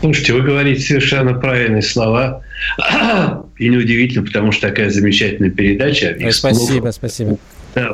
Слушайте, 0.00 0.32
вы 0.32 0.42
говорите 0.42 0.80
совершенно 0.80 1.34
правильные 1.34 1.82
слова. 1.82 2.42
И 3.58 3.68
неудивительно, 3.68 4.26
потому 4.26 4.50
что 4.50 4.68
такая 4.68 4.90
замечательная 4.90 5.50
передача. 5.50 6.16
Спасибо, 6.30 6.90
спасибо 6.90 7.38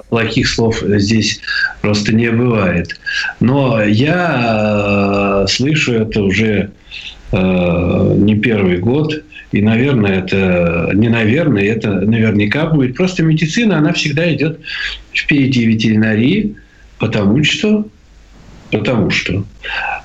плохих 0.09 0.49
слов 0.49 0.83
здесь 0.83 1.41
просто 1.81 2.15
не 2.15 2.31
бывает. 2.31 2.99
Но 3.41 3.83
я 3.83 5.45
э, 5.45 5.47
слышу 5.49 5.93
это 5.95 6.23
уже 6.23 6.71
э, 7.33 8.15
не 8.19 8.37
первый 8.37 8.79
год, 8.79 9.23
и, 9.53 9.63
наверное, 9.63 10.21
это 10.21 10.91
не 10.95 11.09
наверное, 11.09 11.65
это 11.65 11.91
наверняка 11.91 12.67
будет. 12.67 12.97
Просто 12.97 13.23
медицина, 13.23 13.79
она 13.79 13.93
всегда 13.93 14.33
идет 14.33 14.61
впереди 15.13 15.67
ветеринарии, 15.67 16.55
потому 16.99 17.43
что 17.43 17.87
Потому 18.71 19.11
что. 19.11 19.45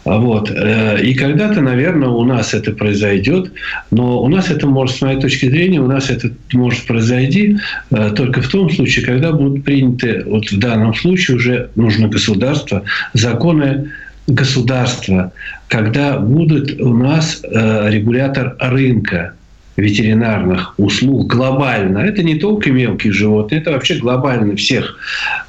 Вот. 0.06 0.52
Э, 0.52 1.02
и 1.02 1.14
когда-то, 1.14 1.62
наверное, 1.62 2.10
у 2.10 2.24
нас 2.24 2.54
это 2.54 2.72
произойдет, 2.72 3.52
но 3.92 4.22
у 4.22 4.28
нас 4.28 4.50
это 4.50 4.68
может, 4.68 4.98
с 4.98 5.02
моей 5.02 5.20
точки 5.20 5.50
зрения, 5.50 5.82
у 5.82 5.88
нас 5.88 6.10
это 6.10 6.32
может 6.54 6.86
произойти 6.86 7.58
э, 7.92 8.12
только 8.16 8.42
в 8.42 8.48
том 8.48 8.70
случае, 8.70 9.06
когда 9.06 9.32
будут 9.32 9.64
приняты, 9.64 10.24
вот 10.26 10.52
в 10.52 10.60
данном 10.60 10.94
случае 10.94 11.38
уже 11.38 11.70
нужно 11.76 12.08
государство, 12.08 12.84
законы 13.14 13.92
государства, 14.28 15.32
когда 15.68 16.18
будет 16.18 16.80
у 16.82 16.96
нас 16.96 17.42
э, 17.44 17.90
регулятор 17.90 18.56
рынка, 18.60 19.34
ветеринарных 19.78 20.74
услуг 20.78 21.28
глобально. 21.28 22.00
Это 22.00 22.24
не 22.24 22.36
только 22.36 22.72
мелкие 22.72 23.12
животные, 23.12 23.62
это 23.62 23.72
вообще 23.72 23.96
глобально 23.96 24.56
всех 24.56 24.98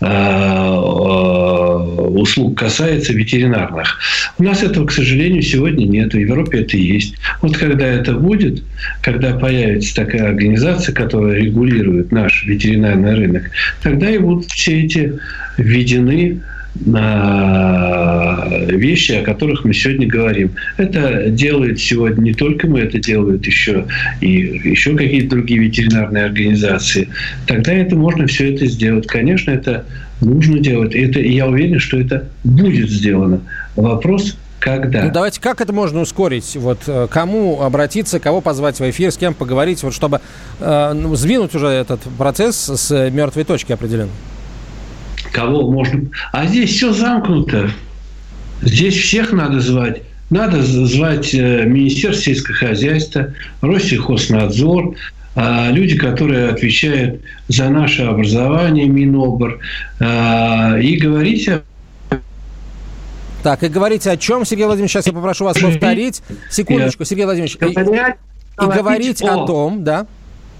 э, 0.01 0.07
э, 0.07 0.77
услуг 2.09 2.59
касается 2.59 3.12
ветеринарных. 3.12 3.99
У 4.39 4.43
нас 4.43 4.62
этого, 4.62 4.87
к 4.87 4.93
сожалению, 4.93 5.43
сегодня 5.43 5.85
нет. 5.85 6.12
В 6.15 6.19
Европе 6.19 6.61
это 6.61 6.77
есть. 6.77 7.15
Вот 7.43 7.57
когда 7.57 7.87
это 7.87 8.15
будет, 8.15 8.62
когда 9.01 9.35
появится 9.35 9.95
такая 9.95 10.29
организация, 10.29 10.95
которая 10.95 11.37
регулирует 11.37 12.11
наш 12.11 12.45
ветеринарный 12.47 13.15
рынок, 13.15 13.51
тогда 13.83 14.11
и 14.11 14.19
будут 14.19 14.51
все 14.51 14.83
эти 14.83 15.19
введены 15.57 16.41
вещи, 18.73 19.12
о 19.12 19.23
которых 19.23 19.65
мы 19.65 19.73
сегодня 19.73 20.07
говорим. 20.07 20.53
Это 20.77 21.31
делает 21.31 21.79
сегодня 21.79 22.23
не 22.23 22.35
только 22.35 22.67
мы, 22.67 22.81
это 22.81 22.99
делают 22.99 23.47
еще 23.47 23.87
и 24.21 24.61
еще 24.65 24.97
какие-то 24.97 25.37
другие 25.37 25.61
ветеринарные 25.61 26.25
организации. 26.25 27.09
Тогда 27.47 27.73
это 27.73 27.97
можно 27.97 28.27
все 28.27 28.55
это 28.55 28.67
сделать. 28.67 29.07
Конечно, 29.07 29.51
это 29.51 29.85
нужно 30.21 30.59
делать. 30.59 30.95
Это, 30.95 31.21
я 31.21 31.47
уверен, 31.47 31.79
что 31.79 31.99
это 31.99 32.29
будет 32.45 32.91
сделано. 32.91 33.41
Вопрос 33.77 34.37
когда? 34.59 35.05
Ну, 35.05 35.12
давайте, 35.12 35.41
как 35.41 35.61
это 35.61 35.73
можно 35.73 36.01
ускорить? 36.01 36.57
Вот 36.57 36.81
э, 36.87 37.07
кому 37.11 37.62
обратиться, 37.62 38.19
кого 38.19 38.41
позвать 38.41 38.81
в 38.81 38.91
эфир, 38.91 39.12
с 39.12 39.17
кем 39.17 39.35
поговорить, 39.35 39.83
вот 39.83 39.95
чтобы 39.95 40.21
э, 40.61 40.93
ну, 40.95 41.15
сдвинуть 41.15 41.55
уже 41.55 41.69
этот 41.69 42.01
процесс 42.19 42.57
с 42.57 43.11
мертвой 43.11 43.45
точки 43.45 43.73
определенно? 43.73 44.11
Кого 45.33 45.71
можно... 45.71 46.09
А 46.33 46.47
здесь 46.47 46.71
все 46.71 46.93
замкнуто. 46.93 47.71
Здесь 48.62 48.97
всех 48.97 49.33
надо 49.33 49.61
звать. 49.61 50.03
Надо 50.31 50.62
звать 50.62 51.35
э, 51.35 51.65
Министерство 51.67 52.25
сельского 52.25 52.57
хозяйства, 52.57 53.35
Россельхознадзор, 53.61 54.97
а, 55.37 55.71
люди, 55.71 55.97
которые 55.97 56.49
отвечают 56.49 57.21
за 57.47 57.69
наше 57.69 58.03
образование, 58.03 58.89
Минобр, 58.89 59.61
а, 60.01 60.79
и 60.79 60.97
говорить 60.97 61.49
о 61.49 61.62
так, 63.43 63.62
и 63.62 63.69
говорите 63.69 64.11
о 64.11 64.17
чем, 64.17 64.45
Сергей 64.45 64.65
Владимирович? 64.65 64.91
Сейчас 64.91 65.07
я 65.07 65.12
попрошу 65.12 65.45
вас 65.45 65.57
повторить. 65.57 66.21
Секундочку, 66.51 67.05
Сергей 67.05 67.27
Владимирович. 67.27 67.57
И, 67.61 68.65
и 68.65 68.67
говорить 68.67 69.23
о 69.23 69.47
том, 69.47 69.85
да 69.85 70.09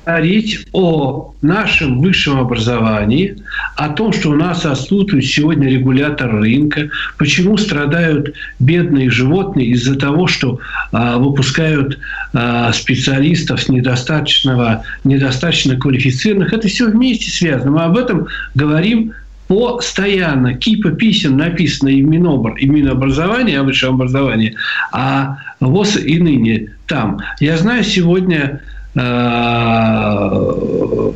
говорить 0.06 0.66
о 0.72 1.34
нашем 1.42 2.00
высшем 2.00 2.38
образовании, 2.38 3.36
о 3.76 3.88
том, 3.88 4.12
что 4.12 4.30
у 4.30 4.36
нас 4.36 4.64
отсутствует 4.64 5.24
сегодня 5.24 5.68
регулятор 5.68 6.30
рынка, 6.30 6.88
почему 7.18 7.56
страдают 7.56 8.32
бедные 8.60 9.10
животные 9.10 9.66
из-за 9.68 9.96
того, 9.96 10.28
что 10.28 10.60
а, 10.92 11.18
выпускают 11.18 11.98
а, 12.32 12.72
специалистов 12.72 13.60
с 13.60 13.68
недостаточного, 13.68 14.84
недостаточно 15.02 15.76
квалифицированных. 15.76 16.52
Это 16.52 16.68
все 16.68 16.88
вместе 16.88 17.28
связано. 17.30 17.72
Мы 17.72 17.82
об 17.82 17.96
этом 17.98 18.28
говорим 18.54 19.12
постоянно. 19.48 20.54
Кипа 20.54 20.90
писем 20.90 21.36
написано 21.36 21.88
и 21.88 22.02
в 22.02 22.06
Минобр, 22.06 22.54
и 22.54 22.66
Минобразование, 22.66 23.58
о 23.58 23.64
высшем 23.64 23.94
образовании, 23.94 24.54
а 24.92 25.38
ВОЗ 25.58 25.96
и 25.96 26.18
ныне 26.20 26.72
там. 26.86 27.18
Я 27.40 27.56
знаю 27.56 27.82
сегодня 27.82 28.60
Э, 28.60 28.75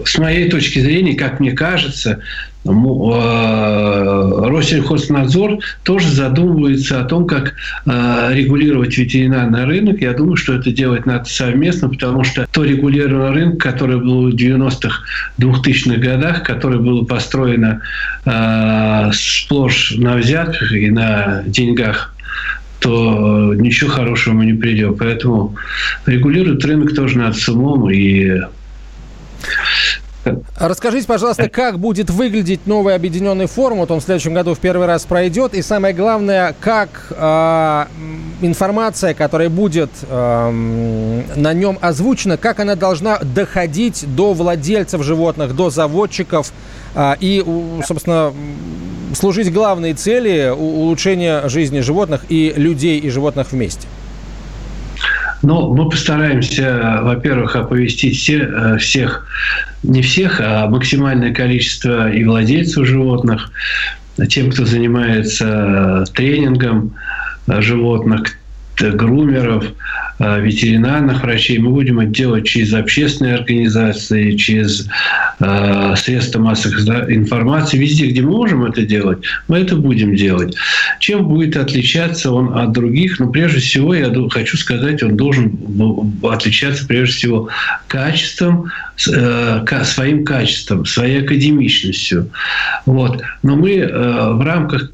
с 0.04 0.18
моей 0.18 0.50
точки 0.50 0.80
зрения, 0.80 1.14
как 1.14 1.40
мне 1.40 1.52
кажется, 1.52 2.20
э, 2.66 2.68
Россельхознадзор 2.68 5.60
тоже 5.82 6.08
задумывается 6.08 7.00
о 7.00 7.04
том, 7.04 7.26
как 7.26 7.54
э, 7.86 8.28
регулировать 8.32 8.98
ветеринарный 8.98 9.64
рынок. 9.64 10.02
Я 10.02 10.12
думаю, 10.12 10.36
что 10.36 10.52
это 10.54 10.70
делать 10.70 11.06
надо 11.06 11.24
совместно, 11.24 11.88
потому 11.88 12.22
что 12.22 12.46
то 12.52 12.64
регулированный 12.64 13.32
рынок, 13.32 13.62
который 13.62 13.96
был 13.96 14.30
в 14.30 14.34
90-х, 14.34 15.00
2000-х 15.38 15.96
годах, 15.96 16.42
который 16.42 16.80
был 16.80 17.06
построено 17.06 17.80
сплошь 19.12 19.94
на 19.96 20.16
взятках 20.16 20.72
и 20.72 20.90
на 20.90 21.44
деньгах 21.46 22.14
то 22.80 23.54
ничего 23.54 23.90
хорошего 23.90 24.34
мы 24.34 24.46
не 24.46 24.54
придем. 24.54 24.96
Поэтому 24.96 25.56
регулировать 26.06 26.64
рынок 26.64 26.94
тоже 26.94 27.18
надо 27.18 27.36
с 27.36 27.48
умом 27.48 27.90
и 27.90 28.40
Расскажите, 30.56 31.06
пожалуйста, 31.06 31.48
как 31.48 31.78
будет 31.78 32.10
выглядеть 32.10 32.66
новый 32.66 32.94
объединенный 32.94 33.46
форум? 33.46 33.78
Вот 33.78 33.90
он 33.90 34.00
в 34.00 34.04
следующем 34.04 34.34
году 34.34 34.54
в 34.54 34.58
первый 34.58 34.86
раз 34.86 35.04
пройдет. 35.04 35.54
И 35.54 35.62
самое 35.62 35.94
главное, 35.94 36.54
как 36.60 37.06
э, 37.10 37.86
информация, 38.42 39.14
которая 39.14 39.48
будет 39.48 39.90
э, 40.02 41.22
на 41.36 41.52
нем 41.54 41.78
озвучена, 41.80 42.36
как 42.36 42.60
она 42.60 42.74
должна 42.74 43.18
доходить 43.18 44.04
до 44.14 44.34
владельцев 44.34 45.02
животных, 45.02 45.56
до 45.56 45.70
заводчиков 45.70 46.52
э, 46.94 47.14
и, 47.20 47.44
собственно, 47.86 48.32
служить 49.14 49.52
главной 49.52 49.94
цели 49.94 50.52
улучшения 50.54 51.48
жизни 51.48 51.80
животных 51.80 52.26
и 52.28 52.52
людей 52.54 52.98
и 52.98 53.08
животных 53.08 53.52
вместе? 53.52 53.88
Ну, 55.42 55.74
мы 55.74 55.88
постараемся, 55.88 57.00
во-первых, 57.02 57.56
оповестить 57.56 58.16
все, 58.18 58.38
э, 58.40 58.78
всех, 58.78 59.26
не 59.82 60.02
всех, 60.02 60.40
а 60.42 60.68
максимальное 60.68 61.32
количество 61.32 62.10
и 62.10 62.24
владельцев 62.24 62.86
животных, 62.86 63.50
тем, 64.28 64.50
кто 64.50 64.66
занимается 64.66 66.04
тренингом 66.14 66.94
животных, 67.46 68.36
грумеров, 68.82 69.64
э, 70.18 70.40
ветеринарных 70.40 71.22
врачей. 71.22 71.58
Мы 71.58 71.70
будем 71.70 72.00
это 72.00 72.10
делать 72.10 72.46
через 72.46 72.72
общественные 72.72 73.34
организации, 73.36 74.36
через 74.36 74.88
э, 75.40 75.94
средства 75.96 76.40
массовой 76.40 77.14
информации. 77.14 77.78
Везде, 77.78 78.06
где 78.06 78.22
мы 78.22 78.30
можем 78.30 78.64
это 78.64 78.82
делать, 78.82 79.18
мы 79.48 79.58
это 79.58 79.76
будем 79.76 80.14
делать. 80.14 80.56
Чем 80.98 81.26
будет 81.26 81.56
отличаться 81.56 82.32
он 82.32 82.56
от 82.56 82.72
других? 82.72 83.18
Ну, 83.18 83.30
прежде 83.30 83.60
всего, 83.60 83.94
я 83.94 84.12
хочу 84.30 84.56
сказать, 84.56 85.02
он 85.02 85.16
должен 85.16 85.58
отличаться 86.22 86.86
прежде 86.86 87.14
всего 87.14 87.48
качеством, 87.86 88.70
э, 89.08 89.64
своим 89.84 90.24
качеством, 90.24 90.86
своей 90.86 91.22
академичностью. 91.22 92.30
Вот. 92.86 93.22
Но 93.42 93.56
мы 93.56 93.80
в 93.80 94.44
рамках 94.44 94.90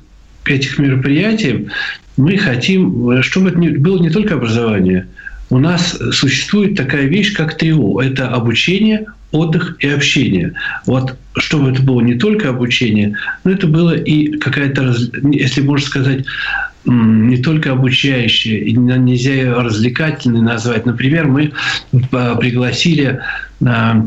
этих 0.50 0.78
мероприятий 0.78 1.68
мы 2.16 2.37
хотим, 2.37 3.22
чтобы 3.22 3.50
это 3.50 3.59
было 3.59 3.98
не 3.98 4.11
только 4.11 4.35
образование. 4.35 5.06
У 5.48 5.59
нас 5.59 5.96
существует 6.12 6.76
такая 6.76 7.04
вещь, 7.04 7.32
как 7.35 7.56
ТРИО. 7.56 8.00
Это 8.00 8.28
обучение, 8.28 9.06
отдых 9.30 9.76
и 9.80 9.88
общение. 9.88 10.54
Вот 10.87 11.16
чтобы 11.37 11.70
это 11.70 11.82
было 11.82 12.00
не 12.00 12.14
только 12.14 12.48
обучение, 12.48 13.16
но 13.44 13.50
это 13.50 13.66
было 13.66 13.94
и 13.94 14.38
какая-то, 14.38 14.94
если 15.30 15.61
можно 15.61 15.87
сказать, 15.87 16.24
не 16.87 17.37
только 17.38 17.72
обучающая, 17.72 18.59
и 18.59 18.72
нельзя 18.72 19.35
ее 19.35 19.52
развлекательной 19.54 20.40
назвать. 20.40 20.87
Например, 20.87 21.26
мы 21.26 21.52
а, 22.12 22.37
пригласили 22.37 23.20
а, 23.64 24.06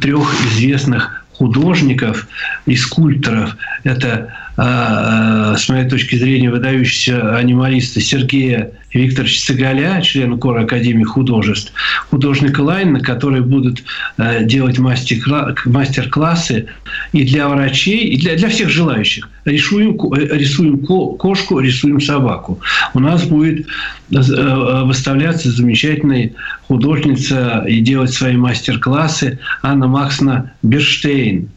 трех 0.00 0.34
известных 0.46 1.24
художников 1.32 2.26
и 2.66 2.74
скульпторов. 2.74 3.56
Это 3.84 4.34
с 4.56 5.68
моей 5.68 5.88
точки 5.88 6.16
зрения, 6.16 6.50
выдающегося 6.50 7.36
анималиста 7.36 8.00
Сергея 8.00 8.72
Викторовича 8.92 9.40
Цыгаля, 9.46 10.00
члена 10.02 10.36
Кора 10.36 10.62
Академии 10.62 11.04
художеств, 11.04 11.72
художника 12.10 12.60
Лайна, 12.60 13.00
которые 13.00 13.42
будут 13.42 13.84
а, 14.16 14.40
делать 14.40 14.78
мастер-классы 14.78 16.66
и 17.12 17.24
для 17.24 17.48
врачей, 17.48 18.08
и 18.08 18.20
для, 18.20 18.36
для 18.36 18.48
всех 18.48 18.68
желающих. 18.68 19.28
Рисуем, 19.44 19.96
рисуем 20.12 20.78
кошку, 21.16 21.60
рисуем 21.60 22.00
собаку. 22.00 22.58
У 22.94 23.00
нас 23.00 23.24
будет 23.24 23.66
выставляться 24.10 25.50
замечательная 25.50 26.32
художница 26.66 27.64
и 27.66 27.80
делать 27.80 28.12
свои 28.12 28.36
мастер-классы 28.36 29.38
Анна 29.62 29.86
Максна 29.86 30.52
Берштейн. 30.62 31.48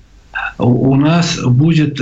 У 0.58 0.96
нас 0.96 1.40
будет 1.44 2.00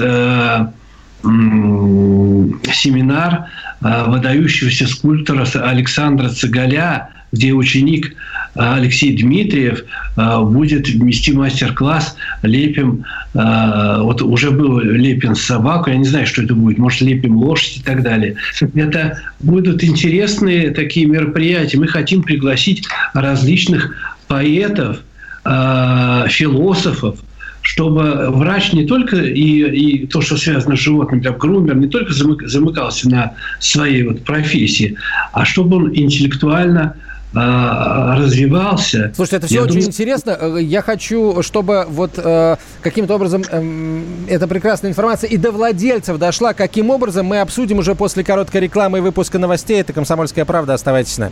семинар 2.73 3.45
э, 3.81 4.05
выдающегося 4.07 4.87
скульптора 4.87 5.45
Александра 5.63 6.29
Цыгаля, 6.29 7.09
где 7.31 7.53
ученик 7.53 8.15
Алексей 8.55 9.15
Дмитриев 9.15 9.85
будет 10.17 10.89
вести 10.89 11.31
мастер-класс 11.31 12.17
«Лепим». 12.41 13.05
Вот 13.33 14.21
уже 14.21 14.51
был 14.51 14.79
«Лепим 14.79 15.35
собаку». 15.35 15.89
Я 15.89 15.95
не 15.95 16.03
знаю, 16.03 16.27
что 16.27 16.41
это 16.41 16.53
будет. 16.53 16.77
Может, 16.77 16.99
«Лепим 16.99 17.37
лошадь» 17.37 17.77
и 17.77 17.81
так 17.81 18.03
далее. 18.03 18.35
Это 18.75 19.21
будут 19.39 19.81
интересные 19.85 20.71
такие 20.71 21.05
мероприятия. 21.05 21.77
Мы 21.77 21.87
хотим 21.87 22.23
пригласить 22.23 22.85
различных 23.13 23.95
поэтов, 24.27 24.97
философов, 25.45 27.19
чтобы 27.61 28.29
врач 28.29 28.73
не 28.73 28.85
только 28.85 29.17
и, 29.17 30.01
и 30.01 30.07
то, 30.07 30.21
что 30.21 30.37
связано 30.37 30.75
с 30.75 30.79
животным, 30.79 31.21
там, 31.21 31.37
грумер, 31.37 31.75
не 31.75 31.87
только 31.87 32.13
замыкался 32.13 33.09
на 33.09 33.33
своей 33.59 34.03
вот 34.03 34.23
профессии, 34.23 34.97
а 35.31 35.45
чтобы 35.45 35.77
он 35.77 35.95
интеллектуально 35.95 36.95
а, 37.33 38.17
развивался. 38.17 39.13
Слушайте, 39.15 39.37
это 39.37 39.47
все 39.47 39.55
Я 39.55 39.61
очень 39.61 39.75
думаю... 39.75 39.87
интересно. 39.87 40.37
Э, 40.41 40.57
я 40.61 40.81
хочу, 40.81 41.41
чтобы 41.41 41.85
вот 41.87 42.11
э, 42.17 42.57
каким-то 42.81 43.15
образом 43.15 43.43
э, 43.49 44.01
эта 44.27 44.49
прекрасная 44.49 44.91
информация 44.91 45.29
и 45.29 45.37
до 45.37 45.51
владельцев 45.51 46.17
дошла. 46.17 46.53
Каким 46.53 46.89
образом 46.89 47.27
мы 47.27 47.39
обсудим 47.39 47.77
уже 47.77 47.95
после 47.95 48.25
короткой 48.25 48.61
рекламы 48.61 48.97
и 48.97 49.01
выпуска 49.01 49.39
новостей. 49.39 49.79
Это 49.79 49.93
«Комсомольская 49.93 50.43
правда». 50.43 50.73
Оставайтесь 50.73 51.13
с 51.13 51.17
нами. 51.19 51.31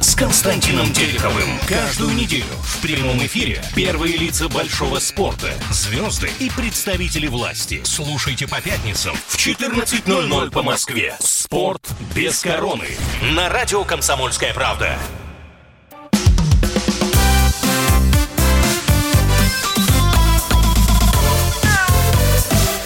с 0.00 0.14
Константином 0.14 0.92
Тереховым. 0.92 1.58
Каждую 1.68 2.14
неделю 2.14 2.44
в 2.62 2.80
прямом 2.80 3.18
эфире 3.26 3.62
первые 3.74 4.16
лица 4.16 4.48
большого 4.48 4.98
спорта, 4.98 5.52
звезды 5.70 6.30
и 6.38 6.50
представители 6.50 7.26
власти. 7.26 7.82
Слушайте 7.84 8.48
по 8.48 8.60
пятницам 8.60 9.14
в 9.28 9.36
14.00 9.36 10.50
по 10.50 10.62
Москве. 10.62 11.14
Спорт 11.20 11.86
без 12.14 12.40
короны. 12.40 12.88
На 13.34 13.48
радио 13.48 13.84
«Комсомольская 13.84 14.54
правда». 14.54 14.98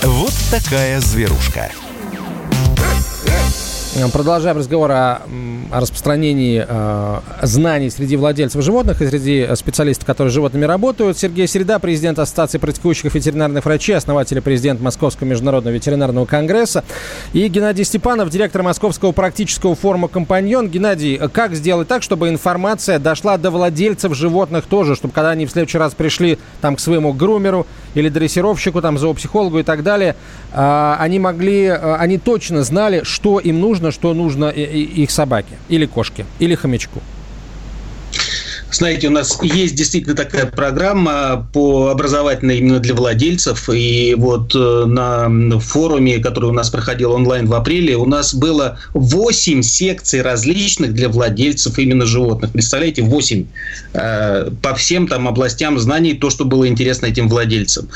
Вот 0.02 0.32
такая 0.50 1.00
зверушка. 1.00 1.70
Продолжаем 4.12 4.56
разговор 4.56 4.90
о, 4.90 5.22
о 5.70 5.80
распространении 5.80 6.66
э, 6.66 7.20
знаний 7.42 7.90
среди 7.90 8.16
владельцев 8.16 8.60
животных 8.60 9.00
и 9.00 9.06
среди 9.06 9.48
специалистов, 9.54 10.04
которые 10.04 10.32
с 10.32 10.34
животными 10.34 10.64
работают. 10.64 11.16
Сергей 11.16 11.46
Середа, 11.46 11.78
президент 11.78 12.18
Ассоциации 12.18 12.58
практикующих 12.58 13.14
ветеринарных 13.14 13.64
врачей, 13.64 13.94
основатель 13.94 14.38
и 14.38 14.40
президент 14.40 14.80
Московского 14.80 15.28
международного 15.28 15.72
ветеринарного 15.72 16.26
конгресса. 16.26 16.82
И 17.34 17.46
Геннадий 17.46 17.84
Степанов, 17.84 18.30
директор 18.30 18.64
Московского 18.64 19.12
практического 19.12 19.76
форума 19.76 20.08
«Компаньон». 20.08 20.70
Геннадий, 20.70 21.16
как 21.32 21.54
сделать 21.54 21.86
так, 21.86 22.02
чтобы 22.02 22.30
информация 22.30 22.98
дошла 22.98 23.38
до 23.38 23.52
владельцев 23.52 24.12
животных 24.16 24.64
тоже, 24.64 24.96
чтобы 24.96 25.14
когда 25.14 25.30
они 25.30 25.46
в 25.46 25.52
следующий 25.52 25.78
раз 25.78 25.94
пришли 25.94 26.40
там, 26.60 26.74
к 26.74 26.80
своему 26.80 27.12
грумеру 27.12 27.64
или 27.94 28.08
дрессировщику, 28.08 28.82
там, 28.82 28.98
зоопсихологу 28.98 29.60
и 29.60 29.62
так 29.62 29.84
далее, 29.84 30.16
э, 30.52 30.96
они 30.98 31.20
могли, 31.20 31.66
э, 31.66 31.94
они 31.94 32.18
точно 32.18 32.64
знали, 32.64 33.02
что 33.04 33.38
им 33.38 33.60
нужно 33.60 33.83
нужно, 33.84 33.92
что 33.92 34.14
нужно 34.14 34.48
их 34.50 35.10
собаке 35.10 35.56
или 35.68 35.86
кошке, 35.86 36.24
или 36.38 36.54
хомячку. 36.54 37.00
Знаете, 38.74 39.06
у 39.06 39.10
нас 39.12 39.38
есть 39.42 39.76
действительно 39.76 40.16
такая 40.16 40.46
программа 40.46 41.48
по 41.52 41.90
образовательной 41.90 42.58
именно 42.58 42.80
для 42.80 42.94
владельцев. 42.94 43.68
И 43.72 44.16
вот 44.18 44.52
э, 44.54 44.84
на 44.86 45.60
форуме, 45.60 46.18
который 46.18 46.46
у 46.46 46.52
нас 46.52 46.70
проходил 46.70 47.12
онлайн 47.12 47.46
в 47.46 47.54
апреле, 47.54 47.96
у 47.96 48.04
нас 48.04 48.34
было 48.34 48.78
8 48.94 49.62
секций 49.62 50.22
различных 50.22 50.92
для 50.92 51.08
владельцев 51.08 51.78
именно 51.78 52.04
животных. 52.04 52.50
Представляете, 52.50 53.02
8 53.02 53.46
э, 53.92 54.50
по 54.60 54.74
всем 54.74 55.06
там 55.06 55.28
областям 55.28 55.78
знаний, 55.78 56.14
то, 56.14 56.28
что 56.30 56.44
было 56.44 56.66
интересно 56.66 57.06
этим 57.06 57.28
владельцам. 57.28 57.88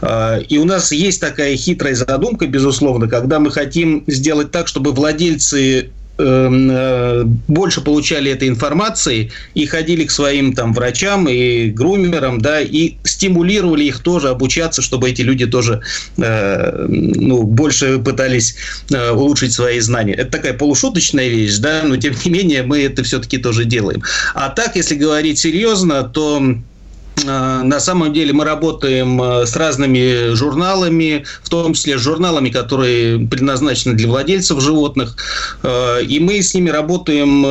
Э, 0.00 0.42
и 0.42 0.58
у 0.58 0.64
нас 0.64 0.90
есть 0.90 1.20
такая 1.20 1.56
хитрая 1.56 1.94
задумка, 1.94 2.48
безусловно, 2.48 3.06
когда 3.06 3.38
мы 3.38 3.52
хотим 3.52 4.02
сделать 4.08 4.50
так, 4.50 4.66
чтобы 4.66 4.90
владельцы 4.90 5.90
больше 6.18 7.80
получали 7.82 8.30
этой 8.30 8.48
информации 8.48 9.30
и 9.54 9.66
ходили 9.66 10.04
к 10.04 10.10
своим 10.10 10.54
там 10.54 10.72
врачам 10.72 11.28
и 11.28 11.68
грумерам, 11.68 12.40
да, 12.40 12.60
и 12.60 12.94
стимулировали 13.04 13.84
их 13.84 14.00
тоже 14.00 14.28
обучаться, 14.28 14.82
чтобы 14.82 15.10
эти 15.10 15.22
люди 15.22 15.46
тоже 15.46 15.82
э, 16.16 16.86
ну, 16.88 17.42
больше 17.42 17.98
пытались 17.98 18.56
э, 18.90 19.10
улучшить 19.10 19.52
свои 19.52 19.80
знания. 19.80 20.14
Это 20.14 20.32
такая 20.32 20.54
полушуточная 20.54 21.28
вещь, 21.28 21.56
да, 21.58 21.82
но 21.84 21.96
тем 21.96 22.14
не 22.24 22.30
менее 22.30 22.62
мы 22.62 22.82
это 22.82 23.02
все-таки 23.02 23.38
тоже 23.38 23.64
делаем. 23.64 24.02
А 24.34 24.48
так, 24.48 24.76
если 24.76 24.94
говорить 24.94 25.38
серьезно, 25.38 26.02
то 26.02 26.40
Э, 26.40 26.75
на 27.24 27.80
самом 27.80 28.12
деле 28.12 28.32
мы 28.32 28.44
работаем 28.44 29.20
э, 29.22 29.46
с 29.46 29.56
разными 29.56 30.34
журналами, 30.34 31.24
в 31.42 31.48
том 31.48 31.72
числе 31.72 31.98
с 31.98 32.00
журналами, 32.02 32.50
которые 32.50 33.26
предназначены 33.26 33.94
для 33.94 34.08
владельцев 34.08 34.60
животных. 34.60 35.16
Э, 35.62 36.02
и 36.02 36.20
мы 36.20 36.42
с 36.42 36.52
ними 36.54 36.68
работаем, 36.68 37.42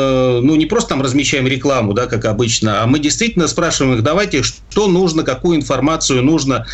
ну, 0.45 0.55
не 0.55 0.65
просто 0.65 0.89
там 0.89 1.01
размещаем 1.01 1.47
рекламу, 1.47 1.93
да, 1.93 2.05
как 2.05 2.25
обычно, 2.25 2.83
а 2.83 2.85
мы 2.87 2.99
действительно 2.99 3.47
спрашиваем 3.47 3.95
их, 3.95 4.03
давайте, 4.03 4.43
что 4.43 4.87
нужно, 4.87 5.23
какую 5.23 5.57
информацию 5.57 6.23
нужно 6.23 6.65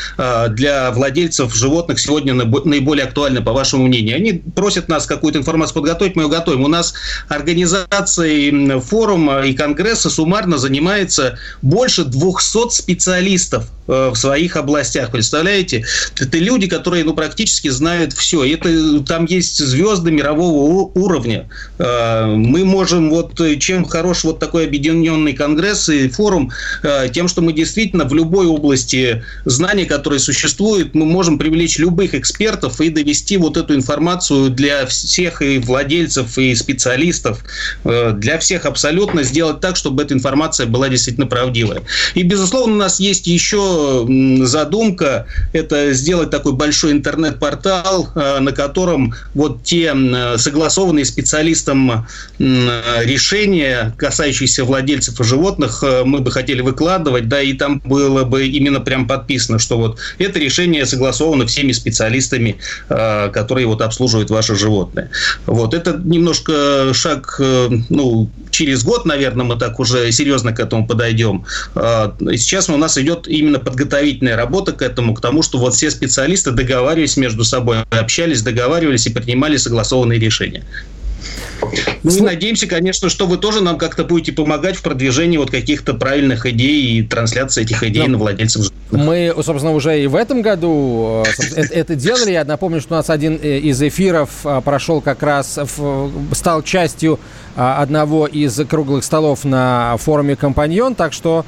для 0.50 0.92
владельцев 0.92 1.56
животных 1.56 2.00
сегодня 2.00 2.34
наиболее 2.34 3.06
актуально, 3.06 3.42
по 3.42 3.54
вашему 3.54 3.88
мнению. 3.88 4.18
Они 4.18 4.34
просят 4.34 4.90
нас 4.90 5.06
какую-то 5.06 5.40
информацию 5.40 5.76
подготовить, 5.76 6.16
мы 6.16 6.24
ее 6.24 6.30
готовим. 6.30 6.64
У 6.64 6.68
нас 6.68 6.94
организацией 7.30 8.80
форума 8.80 9.42
и 9.42 9.54
конгресса 9.54 10.10
суммарно 10.10 10.58
занимается 10.58 11.38
больше 11.62 12.04
200 12.04 12.81
специалистов 12.82 13.72
в 13.92 14.16
своих 14.16 14.56
областях. 14.56 15.12
Представляете? 15.12 15.86
Это 16.18 16.38
люди, 16.38 16.68
которые 16.68 17.04
ну, 17.04 17.14
практически 17.14 17.68
знают 17.68 18.14
все. 18.14 18.44
Это, 18.46 19.02
там 19.02 19.26
есть 19.26 19.58
звезды 19.58 20.12
мирового 20.12 20.92
уровня. 20.96 21.50
Э, 21.78 22.26
мы 22.26 22.64
можем, 22.64 23.10
вот 23.10 23.40
чем 23.60 23.84
хорош 23.84 24.24
вот 24.24 24.40
такой 24.40 24.66
объединенный 24.66 25.34
конгресс 25.34 25.90
и 25.90 26.08
форум, 26.08 26.52
э, 26.84 27.10
тем, 27.14 27.28
что 27.28 27.42
мы 27.42 27.52
действительно 27.52 28.06
в 28.06 28.14
любой 28.14 28.48
области 28.48 29.24
знаний, 29.44 29.86
которые 29.86 30.20
существуют, 30.20 30.96
мы 30.96 31.06
можем 31.06 31.38
привлечь 31.38 31.78
любых 31.78 32.14
экспертов 32.14 32.80
и 32.80 32.90
довести 32.90 33.36
вот 33.38 33.58
эту 33.58 33.76
информацию 33.76 34.50
для 34.50 34.86
всех 34.86 35.42
и 35.42 35.58
владельцев, 35.60 36.38
и 36.38 36.56
специалистов, 36.56 37.44
для 37.84 38.38
всех 38.40 38.66
абсолютно 38.66 39.24
сделать 39.24 39.60
так, 39.60 39.76
чтобы 39.76 40.04
эта 40.04 40.14
информация 40.14 40.68
была 40.68 40.90
действительно 40.90 41.28
правдивая. 41.28 41.82
И, 42.14 42.24
безусловно, 42.24 42.76
у 42.76 42.78
нас 42.78 43.00
есть 43.00 43.28
еще 43.28 43.81
задумка, 44.46 45.26
это 45.54 45.94
сделать 45.94 46.30
такой 46.30 46.54
большой 46.54 46.92
интернет-портал, 46.92 48.10
э, 48.16 48.40
на 48.40 48.52
котором 48.52 49.14
вот 49.34 49.64
те 49.64 49.94
согласованные 50.38 51.06
специалистом 51.06 52.08
решения, 52.40 53.94
касающиеся 53.98 54.66
владельцев 54.66 55.20
и 55.20 55.24
животных, 55.24 55.84
э, 55.84 56.04
мы 56.04 56.20
бы 56.20 56.32
хотели 56.32 56.62
выкладывать, 56.62 57.28
да, 57.28 57.42
и 57.42 57.54
там 57.54 57.82
было 57.84 58.24
бы 58.24 58.48
именно 58.48 58.80
прям 58.80 59.08
подписано, 59.08 59.60
что 59.60 59.78
вот 59.78 60.00
это 60.18 60.40
решение 60.40 60.86
согласовано 60.86 61.46
всеми 61.46 61.72
специалистами, 61.72 62.58
э, 62.90 63.30
которые 63.30 63.68
вот 63.68 63.82
обслуживают 63.82 64.30
ваши 64.30 64.56
животные. 64.56 65.10
Вот, 65.46 65.74
это 65.74 66.00
немножко 66.04 66.94
шаг, 66.94 67.40
ну, 67.90 68.30
через 68.52 68.84
год, 68.84 69.06
наверное, 69.06 69.46
мы 69.46 69.58
так 69.58 69.80
уже 69.80 70.12
серьезно 70.12 70.52
к 70.54 70.60
этому 70.60 70.88
подойдем. 70.88 71.46
Сейчас 71.74 72.70
у 72.70 72.78
нас 72.78 72.98
идет 72.98 73.28
именно 73.28 73.60
подготовительная 73.62 74.36
работа 74.36 74.72
к 74.74 74.82
этому, 74.82 75.14
к 75.14 75.22
тому, 75.22 75.42
что 75.44 75.58
вот 75.58 75.74
все 75.76 75.90
специалисты 75.92 76.52
договаривались 76.52 77.18
между 77.18 77.44
собой, 77.44 77.78
общались, 77.90 78.42
договаривались 78.42 79.08
и 79.08 79.10
принимали 79.12 79.58
согласованные 79.58 80.20
решения. 80.20 80.64
Ну 82.04 82.16
и 82.16 82.22
надеемся, 82.22 82.68
конечно, 82.68 83.10
что 83.10 83.28
вы 83.28 83.38
тоже 83.38 83.62
нам 83.62 83.78
как-то 83.78 84.04
будете 84.04 84.32
помогать 84.32 84.76
в 84.76 84.82
продвижении 84.82 85.38
вот 85.38 85.52
каких-то 85.52 85.94
правильных 85.94 86.46
идей 86.46 87.00
и 87.00 87.04
трансляции 87.04 87.62
этих 87.62 87.84
идей 87.84 88.04
Да. 88.04 88.10
на 88.10 88.18
владельцев 88.18 88.64
животных. 88.64 88.82
Мы, 88.92 89.34
собственно, 89.44 89.74
уже 89.74 90.02
и 90.02 90.08
в 90.08 90.16
этом 90.16 90.42
году 90.42 91.24
э, 91.56 91.62
это, 91.72 91.96
делали. 91.96 92.32
Я 92.32 92.44
напомню, 92.44 92.82
что 92.82 92.96
у 92.96 92.98
нас 92.98 93.10
один 93.10 93.40
э, 93.42 93.60
из 93.60 93.82
эфиров 93.82 94.30
э, 94.44 94.62
прошел 94.64 95.02
как 95.02 95.22
раз, 95.22 95.60
стал 96.34 96.64
частью 96.64 97.20
одного 97.56 98.28
из 98.28 98.56
круглых 98.68 99.04
столов 99.04 99.44
на 99.44 99.98
форуме 99.98 100.36
«Компаньон», 100.36 100.96
так 100.96 101.14
что 101.14 101.46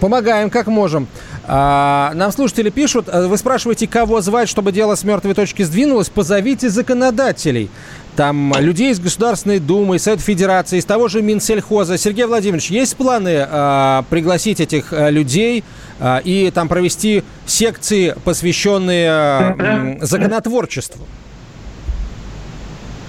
помогаем 0.00 0.50
как 0.50 0.66
можем. 0.66 1.06
А, 1.46 2.12
Нам 2.14 2.30
слушатели 2.32 2.70
пишут, 2.70 3.08
э, 3.08 3.26
вы 3.26 3.36
спрашиваете, 3.38 3.86
кого 3.86 4.20
звать, 4.20 4.48
чтобы 4.48 4.72
дело 4.72 4.94
с 4.94 5.04
мертвой 5.04 5.34
точки 5.34 5.62
сдвинулось, 5.62 6.08
позовите 6.08 6.68
законодателей. 6.68 7.70
Там 8.16 8.52
людей 8.58 8.90
из 8.90 8.98
Государственной 8.98 9.60
Думы, 9.60 9.96
из 9.96 10.02
Совета 10.02 10.22
Федерации, 10.22 10.78
из 10.78 10.84
того 10.84 11.08
же 11.08 11.22
Минсельхоза. 11.22 11.96
Сергей 11.96 12.24
Владимирович, 12.26 12.70
есть 12.70 12.96
планы 12.96 13.46
э, 13.48 14.02
пригласить 14.10 14.60
этих 14.60 14.92
э, 14.92 15.10
людей 15.10 15.62
э, 16.00 16.20
и 16.24 16.50
там 16.50 16.68
провести 16.68 17.22
секции, 17.46 18.14
посвященные 18.24 19.08
м, 19.10 19.98
законотворчеству? 20.00 21.06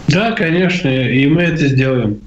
Да, 0.08 0.32
конечно, 0.32 0.88
и 0.88 1.28
мы 1.28 1.41
это 1.43 1.68
сделаем. 1.68 2.20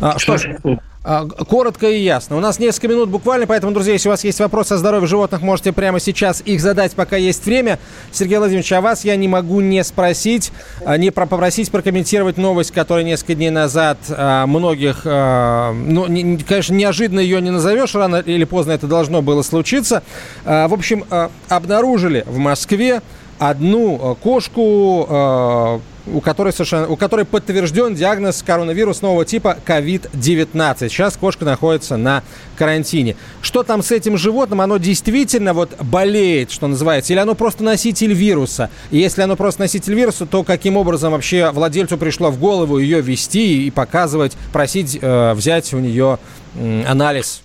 А, 0.00 0.18
что 0.18 0.36
ж, 0.38 0.56
а, 0.64 0.76
коротко 1.04 1.86
и 1.88 2.00
ясно. 2.00 2.36
У 2.36 2.40
нас 2.40 2.58
несколько 2.58 2.88
минут 2.88 3.10
буквально, 3.10 3.46
поэтому, 3.46 3.72
друзья, 3.72 3.92
если 3.92 4.08
у 4.08 4.12
вас 4.12 4.24
есть 4.24 4.40
вопросы 4.40 4.72
о 4.72 4.76
здоровье 4.78 5.06
животных, 5.06 5.42
можете 5.42 5.72
прямо 5.72 6.00
сейчас 6.00 6.42
их 6.44 6.60
задать, 6.60 6.92
пока 6.92 7.16
есть 7.16 7.44
время. 7.44 7.78
Сергей 8.10 8.38
Владимирович, 8.38 8.72
а 8.72 8.80
вас 8.80 9.04
я 9.04 9.14
не 9.16 9.28
могу 9.28 9.60
не 9.60 9.84
спросить, 9.84 10.50
а, 10.84 10.96
не 10.96 11.10
про- 11.10 11.26
попросить 11.26 11.70
прокомментировать 11.70 12.38
новость, 12.38 12.70
которая 12.70 13.04
несколько 13.04 13.34
дней 13.34 13.50
назад 13.50 13.98
а, 14.08 14.46
многих, 14.46 15.02
а, 15.04 15.72
ну, 15.74 16.06
не- 16.06 16.22
не- 16.22 16.38
конечно, 16.42 16.74
неожиданно 16.74 17.20
ее 17.20 17.42
не 17.42 17.50
назовешь, 17.50 17.94
рано 17.94 18.16
или 18.16 18.44
поздно 18.44 18.72
это 18.72 18.86
должно 18.86 19.20
было 19.20 19.42
случиться. 19.42 20.02
А, 20.46 20.68
В 20.68 20.72
общем, 20.72 21.04
а, 21.10 21.30
обнаружили 21.48 22.24
в 22.26 22.38
Москве 22.38 23.02
одну 23.38 24.00
а, 24.02 24.14
кошку, 24.14 25.06
а, 25.10 25.80
у 26.06 26.20
которой, 26.20 26.52
совершенно, 26.52 26.88
у 26.88 26.96
которой 26.96 27.24
подтвержден 27.24 27.94
диагноз 27.94 28.42
коронавирус 28.42 29.02
нового 29.02 29.24
типа 29.24 29.58
COVID-19. 29.66 30.88
Сейчас 30.88 31.16
кошка 31.16 31.44
находится 31.44 31.96
на 31.96 32.22
карантине. 32.56 33.16
Что 33.40 33.62
там 33.62 33.82
с 33.82 33.90
этим 33.90 34.16
животным? 34.16 34.60
Оно 34.60 34.76
действительно 34.76 35.54
вот 35.54 35.76
болеет, 35.80 36.50
что 36.50 36.66
называется, 36.66 37.12
или 37.12 37.20
оно 37.20 37.34
просто 37.34 37.64
носитель 37.64 38.12
вируса? 38.12 38.70
И 38.90 38.98
если 38.98 39.22
оно 39.22 39.36
просто 39.36 39.62
носитель 39.62 39.94
вируса, 39.94 40.26
то 40.26 40.42
каким 40.42 40.76
образом 40.76 41.12
вообще 41.12 41.50
владельцу 41.50 41.96
пришло 41.96 42.30
в 42.30 42.38
голову 42.38 42.78
ее 42.78 43.00
вести 43.00 43.66
и 43.66 43.70
показывать, 43.70 44.36
просить 44.52 44.98
э, 45.00 45.32
взять 45.34 45.72
у 45.72 45.78
нее 45.78 46.18
м, 46.56 46.84
анализ? 46.86 47.42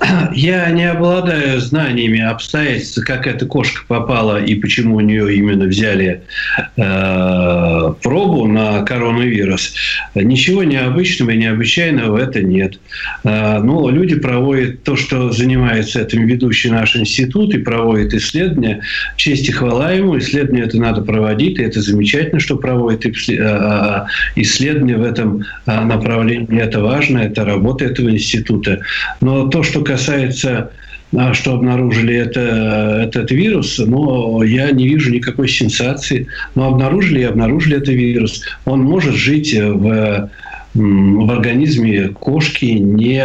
Я 0.32 0.70
не 0.70 0.84
обладаю 0.84 1.60
знаниями 1.60 2.20
обстоятельств, 2.20 3.02
как 3.04 3.26
эта 3.26 3.46
кошка 3.46 3.82
попала 3.86 4.42
и 4.42 4.54
почему 4.54 4.96
у 4.96 5.00
нее 5.00 5.34
именно 5.34 5.64
взяли 5.64 6.22
э, 6.76 7.94
пробу 8.02 8.46
на 8.46 8.82
коронавирус. 8.82 9.74
Ничего 10.14 10.64
необычного 10.64 11.30
и 11.30 11.38
необычайного 11.38 12.12
в 12.12 12.16
это 12.16 12.42
нет. 12.42 12.78
Э, 13.24 13.58
но 13.60 13.88
люди 13.88 14.16
проводят 14.16 14.82
то, 14.82 14.96
что 14.96 15.30
занимается 15.30 16.02
этим 16.02 16.26
ведущий 16.26 16.70
наш 16.70 16.96
институт 16.96 17.54
и 17.54 17.58
проводит 17.58 18.12
исследования. 18.12 18.82
Честь 19.16 19.48
и 19.48 19.52
хвала 19.52 19.92
ему. 19.92 20.18
Исследования 20.18 20.64
это 20.64 20.78
надо 20.78 21.02
проводить, 21.02 21.58
и 21.58 21.62
это 21.62 21.80
замечательно, 21.80 22.40
что 22.40 22.56
проводит 22.56 23.06
иссле- 23.06 23.38
э, 23.40 24.06
исследования 24.36 24.96
в 24.96 25.02
этом 25.02 25.44
э, 25.66 25.80
направлении. 25.80 26.60
Это 26.60 26.80
важно, 26.80 27.18
это 27.18 27.44
работа 27.46 27.86
этого 27.86 28.10
института. 28.10 28.80
Но 29.20 29.48
то, 29.48 29.62
что 29.62 29.85
касается 29.86 30.70
а, 31.16 31.32
что 31.34 31.54
обнаружили 31.54 32.14
это, 32.14 33.04
этот 33.06 33.30
вирус, 33.30 33.78
но 33.78 34.42
я 34.42 34.70
не 34.72 34.88
вижу 34.88 35.12
никакой 35.12 35.48
сенсации. 35.48 36.26
Но 36.54 36.68
обнаружили 36.68 37.20
и 37.20 37.24
обнаружили 37.24 37.76
этот 37.76 37.90
вирус. 37.90 38.42
Он 38.64 38.82
может 38.82 39.14
жить 39.14 39.54
в 39.54 40.30
в 40.78 41.30
организме 41.30 42.08
кошки, 42.08 42.66
не, 42.66 43.24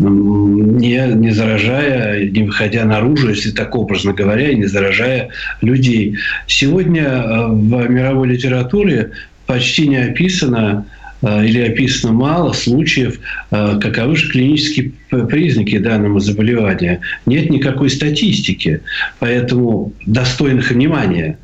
м, 0.00 0.78
не, 0.78 1.06
не 1.14 1.30
заражая, 1.32 2.24
не 2.30 2.44
выходя 2.44 2.86
наружу, 2.86 3.28
если 3.28 3.50
так 3.50 3.76
образно 3.76 4.14
говоря, 4.14 4.48
и 4.48 4.54
не 4.54 4.64
заражая 4.64 5.28
людей. 5.60 6.16
Сегодня 6.46 7.02
э, 7.02 7.46
в 7.48 7.90
мировой 7.90 8.28
литературе 8.28 9.10
почти 9.46 9.86
не 9.86 9.96
описано 9.96 10.86
или 11.20 11.60
описано 11.60 12.12
мало 12.12 12.52
случаев, 12.52 13.18
каковы 13.50 14.14
же 14.14 14.30
клинические 14.30 14.92
признаки 15.10 15.78
данного 15.78 16.20
заболевания. 16.20 17.00
Нет 17.26 17.50
никакой 17.50 17.90
статистики, 17.90 18.80
поэтому 19.18 19.92
достойных 20.06 20.70
внимания. 20.70 21.38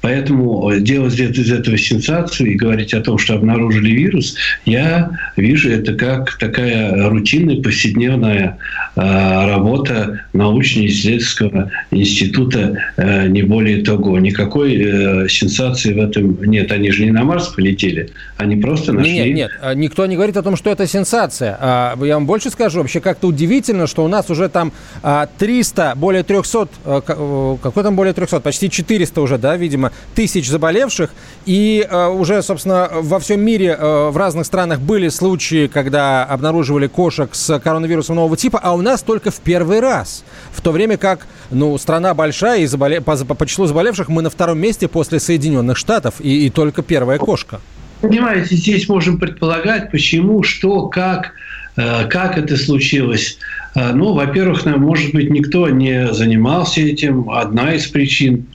Поэтому 0.00 0.72
делать 0.80 1.18
из 1.18 1.52
этого 1.52 1.78
сенсацию 1.78 2.50
и 2.50 2.54
говорить 2.54 2.92
о 2.92 3.00
том, 3.00 3.18
что 3.18 3.34
обнаружили 3.34 3.90
вирус, 3.90 4.36
я 4.64 5.10
вижу 5.36 5.70
это 5.70 5.94
как 5.94 6.36
такая 6.38 7.08
рутинная, 7.08 7.62
повседневная 7.62 8.58
э, 8.96 9.00
работа 9.00 10.24
научно-исследовательского 10.32 11.70
института, 11.92 12.78
э, 12.96 13.28
не 13.28 13.42
более 13.42 13.84
того. 13.84 14.18
Никакой 14.18 14.74
э, 14.74 15.28
сенсации 15.28 15.92
в 15.92 16.02
этом 16.02 16.42
нет. 16.42 16.72
Они 16.72 16.90
же 16.90 17.04
не 17.04 17.12
на 17.12 17.22
Марс 17.22 17.48
полетели, 17.48 18.10
они 18.38 18.56
просто 18.56 18.92
нашли... 18.92 19.12
Нет, 19.12 19.34
нет, 19.34 19.50
а, 19.60 19.74
никто 19.74 20.04
не 20.06 20.16
говорит 20.16 20.36
о 20.36 20.42
том, 20.42 20.56
что 20.56 20.70
это 20.70 20.86
сенсация. 20.88 21.56
А, 21.60 21.96
Я 22.02 22.14
вам 22.14 22.26
больше 22.26 22.50
скажу, 22.50 22.80
вообще 22.80 23.00
как-то 23.02 23.28
удивительно, 23.28 23.86
что 23.86 24.04
у 24.04 24.08
нас 24.08 24.30
уже 24.30 24.48
там 24.48 24.72
а, 25.02 25.28
300, 25.38 25.94
более 25.96 26.22
300, 26.22 26.68
э, 26.84 27.00
э, 27.06 27.56
какой 27.62 27.82
там 27.82 27.96
более 27.96 28.14
300, 28.14 28.40
почти 28.40 28.70
400 28.70 29.20
уже, 29.20 29.38
да, 29.38 29.56
видимо, 29.56 29.92
тысяч 30.14 30.48
заболевших. 30.48 31.10
И 31.44 31.86
э, 31.88 32.08
уже, 32.08 32.42
собственно, 32.42 32.88
во 32.92 33.18
всем 33.18 33.40
мире, 33.40 33.76
в 33.80 34.16
разных 34.16 34.46
странах 34.46 34.80
были 34.80 35.08
случаи, 35.08 35.66
когда 35.66 36.24
обнаруживали 36.24 36.86
кошек 36.86 37.30
с 37.34 37.58
коронавирусом 37.58 38.16
нового 38.16 38.36
типа, 38.36 38.60
а 38.62 38.74
у 38.74 38.80
нас 38.80 39.02
только 39.02 39.30
в 39.30 39.40
первый 39.40 39.80
раз. 39.80 40.24
В 40.52 40.60
то 40.60 40.72
время 40.72 40.96
как, 40.96 41.26
ну, 41.50 41.76
страна 41.78 42.14
большая, 42.14 42.60
и 42.60 42.66
заболе... 42.66 43.00
по, 43.00 43.16
по 43.16 43.46
числу 43.46 43.66
заболевших 43.66 44.08
мы 44.08 44.22
на 44.22 44.30
втором 44.30 44.58
месте 44.58 44.88
после 44.88 45.20
Соединенных 45.20 45.76
Штатов, 45.76 46.14
и, 46.20 46.46
и 46.46 46.50
только 46.50 46.82
первая 46.82 47.18
кошка. 47.18 47.60
Понимаете, 48.02 48.56
здесь 48.56 48.88
можем 48.88 49.18
предполагать, 49.18 49.92
почему, 49.92 50.42
что, 50.42 50.88
как, 50.88 51.34
как 51.76 52.38
это 52.38 52.56
случилось. 52.56 53.38
Э, 53.74 53.92
Ну, 53.92 54.12
во-первых, 54.12 54.64
может 54.66 55.12
быть, 55.12 55.30
никто 55.30 55.68
не 55.68 56.12
занимался 56.12 56.80
этим. 56.80 57.30
Одна 57.30 57.74
из 57.74 57.86
причин. 57.86 58.46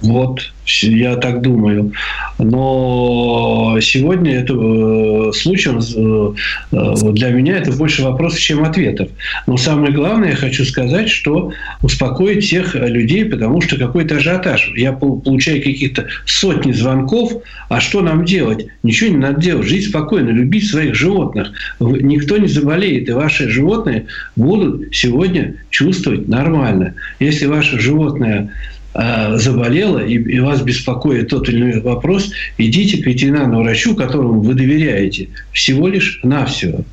Вот, 0.00 0.52
я 0.64 1.16
так 1.16 1.42
думаю. 1.42 1.92
Но 2.38 3.78
сегодня 3.80 4.38
это 4.38 4.54
э, 4.54 5.32
случай, 5.32 5.70
э, 5.70 6.34
э, 6.72 7.12
для 7.12 7.30
меня 7.30 7.56
это 7.56 7.72
больше 7.72 8.04
вопросов, 8.04 8.38
чем 8.38 8.64
ответов. 8.64 9.08
Но 9.48 9.56
самое 9.56 9.92
главное, 9.92 10.30
я 10.30 10.36
хочу 10.36 10.64
сказать, 10.64 11.08
что 11.08 11.52
успокоить 11.82 12.44
всех 12.44 12.76
людей, 12.76 13.24
потому 13.24 13.60
что 13.60 13.76
какой-то 13.76 14.16
ажиотаж. 14.16 14.72
Я 14.76 14.92
пол- 14.92 15.20
получаю 15.20 15.62
каких-то 15.62 16.06
сотни 16.26 16.70
звонков, 16.70 17.42
а 17.68 17.80
что 17.80 18.00
нам 18.00 18.24
делать? 18.24 18.66
Ничего 18.84 19.10
не 19.10 19.16
надо 19.16 19.40
делать. 19.40 19.66
Жить 19.66 19.88
спокойно, 19.88 20.28
любить 20.28 20.70
своих 20.70 20.94
животных. 20.94 21.50
Никто 21.80 22.36
не 22.36 22.46
заболеет, 22.46 23.08
и 23.08 23.12
ваши 23.12 23.48
животные 23.48 24.06
будут 24.36 24.94
сегодня 24.94 25.54
чувствовать 25.70 26.28
нормально. 26.28 26.94
Если 27.18 27.46
ваше 27.46 27.80
животное 27.80 28.50
э, 28.98 29.36
заболело 29.36 29.98
и, 29.98 30.14
и 30.14 30.40
вас 30.40 30.62
беспокоит 30.62 31.28
тот 31.28 31.48
или 31.48 31.58
иной 31.58 31.80
вопрос, 31.80 32.30
идите 32.58 33.02
к 33.02 33.06
ветеринарному 33.06 33.62
врачу, 33.62 33.94
которому 33.94 34.40
вы 34.40 34.54
доверяете. 34.54 35.28
Всего 35.52 35.88
лишь 35.88 36.20
навсего. 36.22 36.84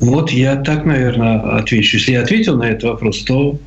Вот 0.00 0.30
я 0.30 0.56
так, 0.56 0.84
наверное, 0.84 1.58
отвечу. 1.58 1.96
Если 1.96 2.12
я 2.12 2.22
ответил 2.22 2.56
на 2.56 2.70
этот 2.70 2.84
вопрос, 2.84 3.18
то 3.24 3.58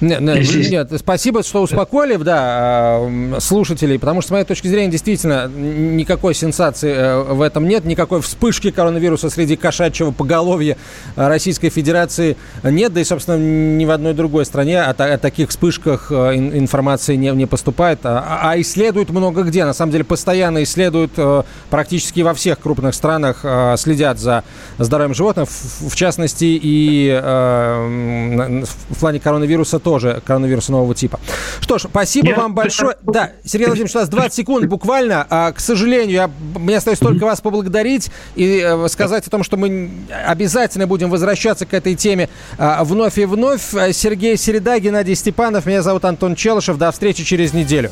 Нет, 0.00 0.20
нет, 0.20 0.38
Если- 0.38 0.70
нет, 0.70 0.90
спасибо, 0.98 1.42
что 1.42 1.62
успокоили, 1.62 2.16
да, 2.16 3.00
слушателей, 3.38 3.98
потому 3.98 4.22
что, 4.22 4.28
с 4.28 4.30
моей 4.32 4.44
точки 4.44 4.66
зрения, 4.66 4.90
действительно, 4.90 5.46
никакой 5.48 6.34
сенсации 6.34 6.92
э, 6.92 7.22
в 7.34 7.42
этом 7.42 7.68
нет, 7.68 7.84
никакой 7.84 8.22
вспышки 8.22 8.70
коронавируса 8.70 9.28
среди 9.28 9.56
кошачьего 9.56 10.10
поголовья 10.10 10.76
Российской 11.16 11.68
Федерации 11.68 12.36
нет, 12.62 12.92
да 12.94 13.00
и, 13.00 13.04
собственно, 13.04 13.36
ни 13.36 13.84
в 13.84 13.90
одной 13.90 14.14
другой 14.14 14.46
стране 14.46 14.80
о, 14.80 14.90
о 14.90 15.18
таких 15.18 15.50
вспышках 15.50 16.10
э, 16.10 16.14
ин- 16.36 16.56
информации 16.56 17.16
не, 17.16 17.30
не 17.32 17.44
поступает, 17.46 18.00
а, 18.04 18.40
а 18.42 18.60
исследуют 18.60 19.10
много 19.10 19.42
где, 19.42 19.66
на 19.66 19.74
самом 19.74 19.92
деле, 19.92 20.04
постоянно 20.04 20.62
исследуют 20.62 21.12
э, 21.18 21.42
практически 21.68 22.20
во 22.20 22.32
всех 22.32 22.58
крупных 22.58 22.94
странах, 22.94 23.44
следят 23.76 24.18
за 24.18 24.44
здоровьем 24.78 25.14
животных, 25.14 25.48
в, 25.48 25.90
в 25.90 25.96
частности, 25.96 26.58
и 26.60 27.10
в 27.20 28.98
плане 28.98 29.20
коронавируса 29.20 29.78
тоже 29.78 29.89
тоже 29.90 30.22
коронавируса 30.24 30.70
нового 30.70 30.94
типа. 30.94 31.18
Что 31.58 31.78
ж, 31.78 31.86
спасибо 31.90 32.28
я... 32.28 32.36
вам 32.36 32.54
большое. 32.54 32.94
Да, 33.02 33.32
Сергей 33.44 33.66
Владимирович, 33.66 33.96
у 33.96 33.98
нас 33.98 34.08
20 34.08 34.32
секунд 34.32 34.66
буквально. 34.66 35.26
А, 35.28 35.50
к 35.50 35.58
сожалению, 35.58 36.14
я, 36.14 36.30
мне 36.54 36.76
остается 36.76 37.04
только 37.04 37.24
вас 37.24 37.40
поблагодарить 37.40 38.12
и 38.36 38.62
э, 38.64 38.88
сказать 38.88 39.26
о 39.26 39.30
том, 39.30 39.42
что 39.42 39.56
мы 39.56 39.90
обязательно 40.24 40.86
будем 40.86 41.10
возвращаться 41.10 41.66
к 41.66 41.74
этой 41.74 41.96
теме 41.96 42.28
а, 42.56 42.84
вновь 42.84 43.18
и 43.18 43.24
вновь. 43.24 43.62
Сергей 43.92 44.36
Середа, 44.36 44.78
Геннадий 44.78 45.16
Степанов, 45.16 45.66
меня 45.66 45.82
зовут 45.82 46.04
Антон 46.04 46.36
Челышев. 46.36 46.78
До 46.78 46.92
встречи 46.92 47.24
через 47.24 47.52
неделю. 47.52 47.90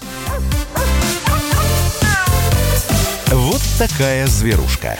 Вот 3.27 3.61
такая 3.77 4.29
зверушка. 4.29 4.97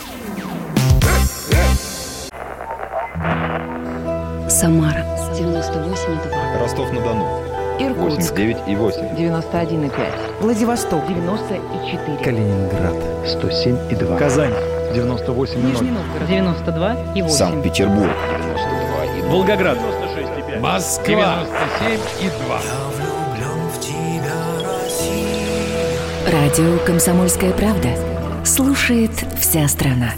Самара 4.49 5.07
98,2. 5.39 6.38
Ростов-на-Дону. 6.61 7.25
Иркутск. 7.79 8.33
89 8.33 8.57
и 8.67 8.77
8. 8.77 9.01
91,5. 9.17 9.91
Владивосток. 10.41 11.07
94. 11.07 12.19
Калининград. 12.25 12.95
107 13.27 13.77
и 13.91 13.95
2. 13.95 14.17
Казань. 14.17 14.55
98 14.95 15.63
Нижний 15.65 15.91
Новгород. 15.91 16.29
92 16.29 16.97
и 17.15 17.23
8. 17.23 17.37
Санкт-Петербург. 17.37 18.11
92 18.31 19.05
и 19.05 19.21
2. 19.23 19.31
Волгоград. 19.31 19.79
96 19.79 20.39
и 20.39 20.43
5. 20.51 20.61
Москва. 20.61 21.45
97 21.81 22.27
и 22.27 22.31
2. 22.47 22.61
Радио 26.33 26.79
«Комсомольская 26.85 27.53
правда». 27.53 27.89
Слушает 28.45 29.13
вся 29.41 29.67
страна. 29.69 30.13